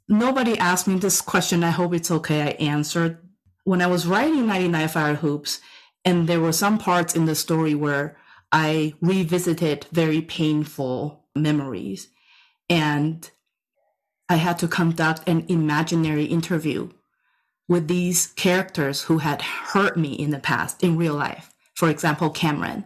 [0.09, 1.65] nobody asked me this question.
[1.65, 2.43] I hope it's okay.
[2.43, 3.19] I answered
[3.65, 5.61] when I was writing 99 Fire Hoops,
[6.05, 8.17] and there were some parts in the story where
[8.51, 12.09] I revisited very painful memories.
[12.69, 13.31] And
[14.29, 16.91] I had to conduct an imaginary interview
[17.69, 21.55] with these characters who had hurt me in the past in real life.
[21.75, 22.85] For example, Cameron,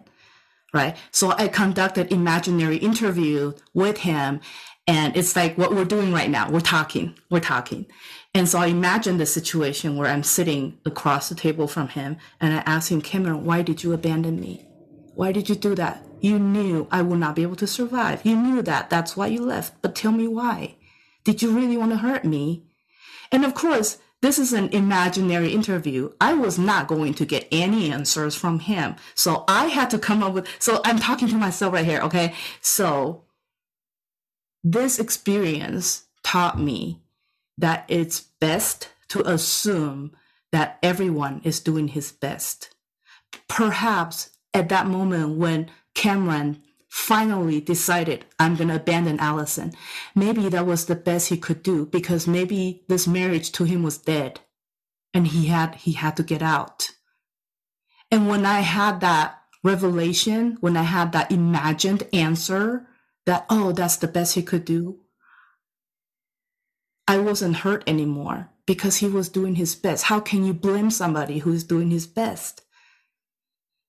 [0.77, 0.97] right?
[1.11, 4.41] So I conducted imaginary interview with him
[4.87, 6.51] and it's like what we're doing right now.
[6.51, 7.87] We're talking, we're talking.
[8.35, 12.53] And so I imagined the situation where I'm sitting across the table from him and
[12.53, 14.69] I ask him, Cameron, why did you abandon me?
[15.15, 16.05] Why did you do that?
[16.21, 18.25] You knew I would not be able to survive.
[18.25, 18.91] You knew that.
[18.91, 19.81] That's why you left.
[19.81, 20.77] But tell me why.
[21.25, 22.67] Did you really want to hurt me?
[23.33, 26.13] And of course, this is an imaginary interview.
[26.21, 28.97] I was not going to get any answers from him.
[29.15, 32.01] So I had to come up with, so I'm talking to myself right here.
[32.01, 32.35] Okay.
[32.61, 33.25] So
[34.65, 37.03] this experience taught me
[37.59, 40.13] that it's best to assume
[40.51, 42.75] that everyone is doing his best.
[43.49, 46.63] Perhaps at that moment when Cameron
[46.97, 49.73] finally decided I'm going to abandon Allison.
[50.15, 53.99] Maybe that was the best he could do because maybe this marriage to him was
[53.99, 54.41] dead
[55.13, 56.93] and he had he had to get out.
[58.11, 62.89] And when I had that revelation, when I had that imagined answer
[63.27, 65.01] that oh that's the best he could do,
[67.07, 70.05] I wasn't hurt anymore because he was doing his best.
[70.05, 72.63] How can you blame somebody who is doing his best?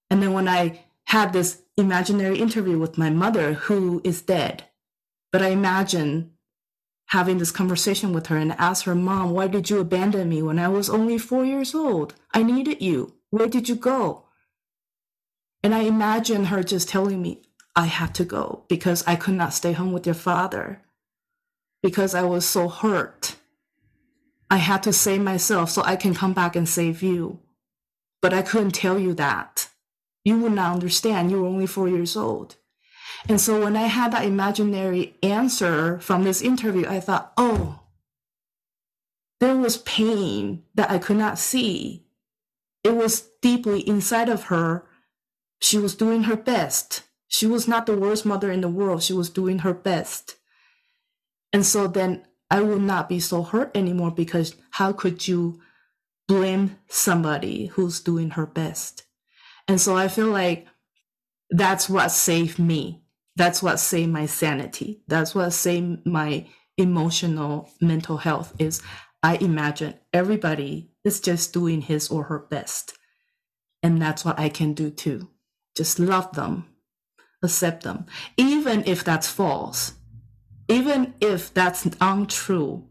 [0.10, 4.66] And then when I had this imaginary interview with my mother who is dead.
[5.32, 6.32] But I imagine
[7.08, 10.60] having this conversation with her and ask her, Mom, why did you abandon me when
[10.60, 12.14] I was only four years old?
[12.34, 13.14] I needed you.
[13.30, 14.26] Where did you go?
[15.64, 17.42] And I imagine her just telling me,
[17.74, 20.82] I had to go because I could not stay home with your father
[21.82, 23.38] because I was so hurt.
[24.50, 27.40] I had to save myself so I can come back and save you.
[28.22, 29.70] But I couldn't tell you that
[30.28, 31.32] you would not understand.
[31.32, 32.58] You were only four years old.
[33.30, 37.80] And so when I had that imaginary answer from this interview, I thought, oh,
[39.40, 42.08] there was pain that I could not see.
[42.84, 44.84] It was deeply inside of her.
[45.62, 47.04] She was doing her best.
[47.30, 49.04] She was not the worst mother in the world.
[49.04, 50.36] She was doing her best.
[51.54, 55.62] And so then I would not be so hurt anymore because how could you
[56.28, 59.07] blame somebody who's doing her best?
[59.68, 60.68] And so I feel like
[61.50, 63.04] that's what saved me.
[63.36, 65.02] That's what saved my sanity.
[65.08, 66.48] That's what saved my
[66.78, 68.82] emotional mental health is
[69.24, 72.98] I imagine everybody is just doing his or her best.
[73.84, 75.30] And that's what I can do too.
[75.76, 76.66] Just love them,
[77.44, 78.06] accept them,
[78.38, 79.94] even if that's false,
[80.68, 82.88] even if that's untrue,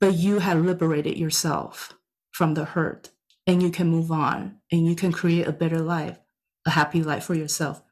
[0.00, 1.94] but you have liberated yourself
[2.30, 3.10] from the hurt
[3.48, 6.18] and you can move on and you can create a better life,
[6.66, 7.82] a happy life for yourself.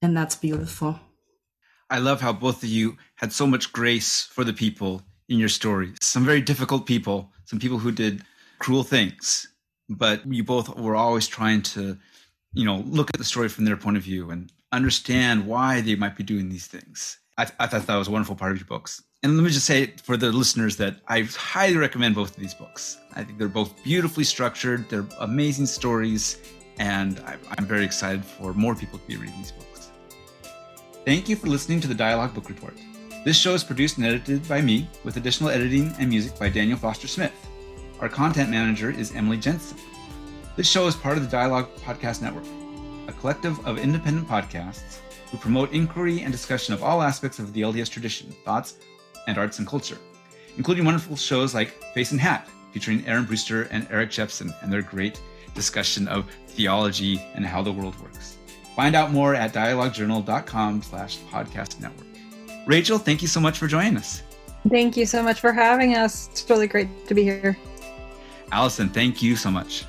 [0.00, 1.00] And that's beautiful.
[1.90, 5.48] I love how both of you had so much grace for the people in your
[5.48, 5.96] stories.
[6.00, 8.22] Some very difficult people, some people who did
[8.60, 9.48] cruel things,
[9.88, 11.98] but you both were always trying to,
[12.52, 15.96] you know, look at the story from their point of view and understand why they
[15.96, 17.18] might be doing these things.
[17.36, 19.02] I, th- I thought that was a wonderful part of your books.
[19.24, 22.54] And let me just say for the listeners that I highly recommend both of these
[22.54, 22.98] books.
[23.16, 26.38] I think they're both beautifully structured, they're amazing stories,
[26.78, 29.90] and I'm very excited for more people to be reading these books.
[31.04, 32.74] Thank you for listening to the Dialogue Book Report.
[33.24, 36.78] This show is produced and edited by me, with additional editing and music by Daniel
[36.78, 37.34] Foster Smith.
[37.98, 39.78] Our content manager is Emily Jensen.
[40.54, 42.46] This show is part of the Dialogue Podcast Network,
[43.08, 45.00] a collective of independent podcasts
[45.32, 48.76] who promote inquiry and discussion of all aspects of the LDS tradition, thoughts,
[49.26, 49.98] and arts and culture,
[50.56, 54.82] including wonderful shows like Face in Hat, featuring Aaron Brewster and Eric Jepson and their
[54.82, 55.20] great
[55.54, 58.36] discussion of theology and how the world works.
[58.76, 62.06] Find out more at dialoguejournal.com slash podcast network.
[62.66, 64.22] Rachel, thank you so much for joining us.
[64.68, 66.28] Thank you so much for having us.
[66.30, 67.56] It's really great to be here.
[68.52, 69.84] Allison, thank you so much.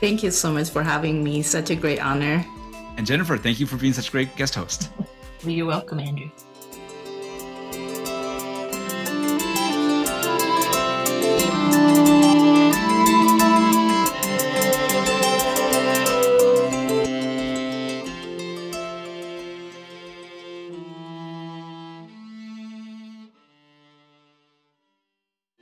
[0.00, 1.42] Thank you so much for having me.
[1.42, 2.44] Such a great honor.
[2.96, 4.90] And Jennifer, thank you for being such a great guest host.
[5.44, 6.30] You're welcome, Andrew.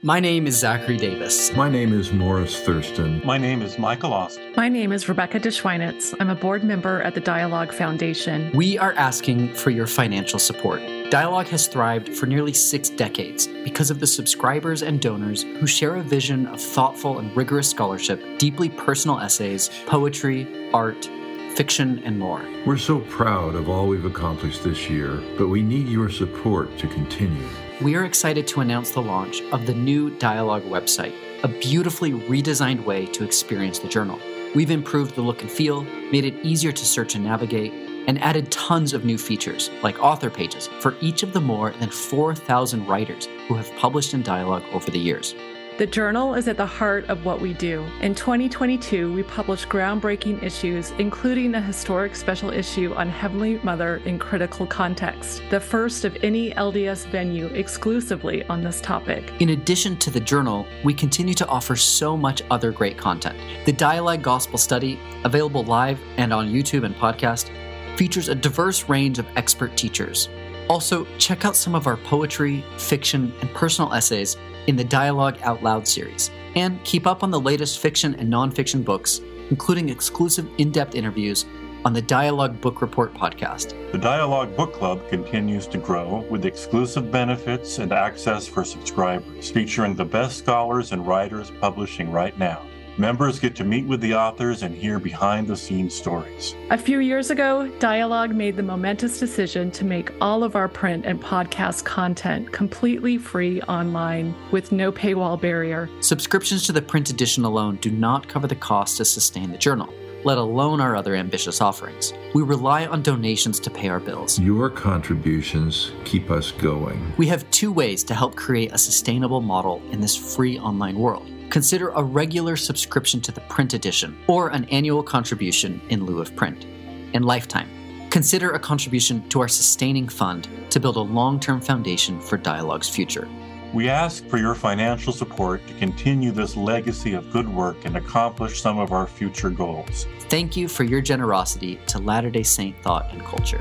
[0.05, 1.51] My name is Zachary Davis.
[1.55, 3.23] My name is Morris Thurston.
[3.25, 4.39] My name is Michael Ost.
[4.55, 6.15] My name is Rebecca de Schweinitz.
[6.21, 8.51] I'm a board member at the Dialogue Foundation.
[8.53, 10.83] We are asking for your financial support.
[11.09, 15.97] Dialogue has thrived for nearly six decades because of the subscribers and donors who share
[15.97, 21.09] a vision of thoughtful and rigorous scholarship, deeply personal essays, poetry, art,
[21.57, 22.47] fiction, and more.
[22.67, 26.89] We're so proud of all we've accomplished this year, but we need your support to
[26.89, 27.49] continue
[27.83, 32.85] we are excited to announce the launch of the new Dialogue website, a beautifully redesigned
[32.85, 34.21] way to experience the journal.
[34.55, 35.83] We've improved the look and feel,
[36.13, 37.73] made it easier to search and navigate,
[38.07, 41.91] and added tons of new features, like author pages, for each of the more than
[41.91, 45.35] 4,000 writers who have published in Dialogue over the years.
[45.77, 47.85] The journal is at the heart of what we do.
[48.01, 54.21] In 2022, we published groundbreaking issues, including a historic special issue on Heavenly Mother in
[54.21, 59.33] critical context, the first of any LDS venue exclusively on this topic.
[59.41, 63.37] In addition to the journal, we continue to offer so much other great content.
[63.67, 67.51] The Dialogue Gospel Study, available live and on YouTube and podcast,
[67.97, 70.29] features a diverse range of expert teachers.
[70.69, 75.62] Also, check out some of our poetry, fiction, and personal essays in the Dialogue Out
[75.62, 76.31] Loud series.
[76.55, 79.20] And keep up on the latest fiction and nonfiction books,
[79.51, 81.45] including exclusive in depth interviews
[81.85, 83.74] on the Dialogue Book Report podcast.
[83.93, 89.95] The Dialogue Book Club continues to grow with exclusive benefits and access for subscribers, featuring
[89.95, 92.62] the best scholars and writers publishing right now.
[92.97, 96.55] Members get to meet with the authors and hear behind the scenes stories.
[96.71, 101.05] A few years ago, Dialogue made the momentous decision to make all of our print
[101.05, 105.91] and podcast content completely free online with no paywall barrier.
[106.03, 109.93] Subscriptions to the print edition alone do not cover the cost to sustain the journal,
[110.23, 112.12] let alone our other ambitious offerings.
[112.33, 114.39] We rely on donations to pay our bills.
[114.39, 117.12] Your contributions keep us going.
[117.16, 121.29] We have two ways to help create a sustainable model in this free online world
[121.51, 126.35] consider a regular subscription to the print edition or an annual contribution in lieu of
[126.37, 126.65] print.
[127.12, 127.69] In lifetime,
[128.11, 132.89] consider a contribution to our sustaining fund to build a long term foundation for Dialogue's
[132.89, 133.29] future.
[133.73, 138.61] We ask for your financial support to continue this legacy of good work and accomplish
[138.61, 140.07] some of our future goals.
[140.29, 143.61] Thank you for your generosity to Latter day Saint thought and culture.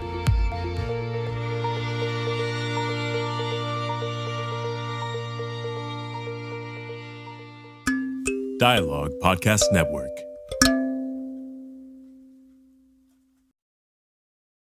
[8.63, 10.22] Dialogue Podcast Network.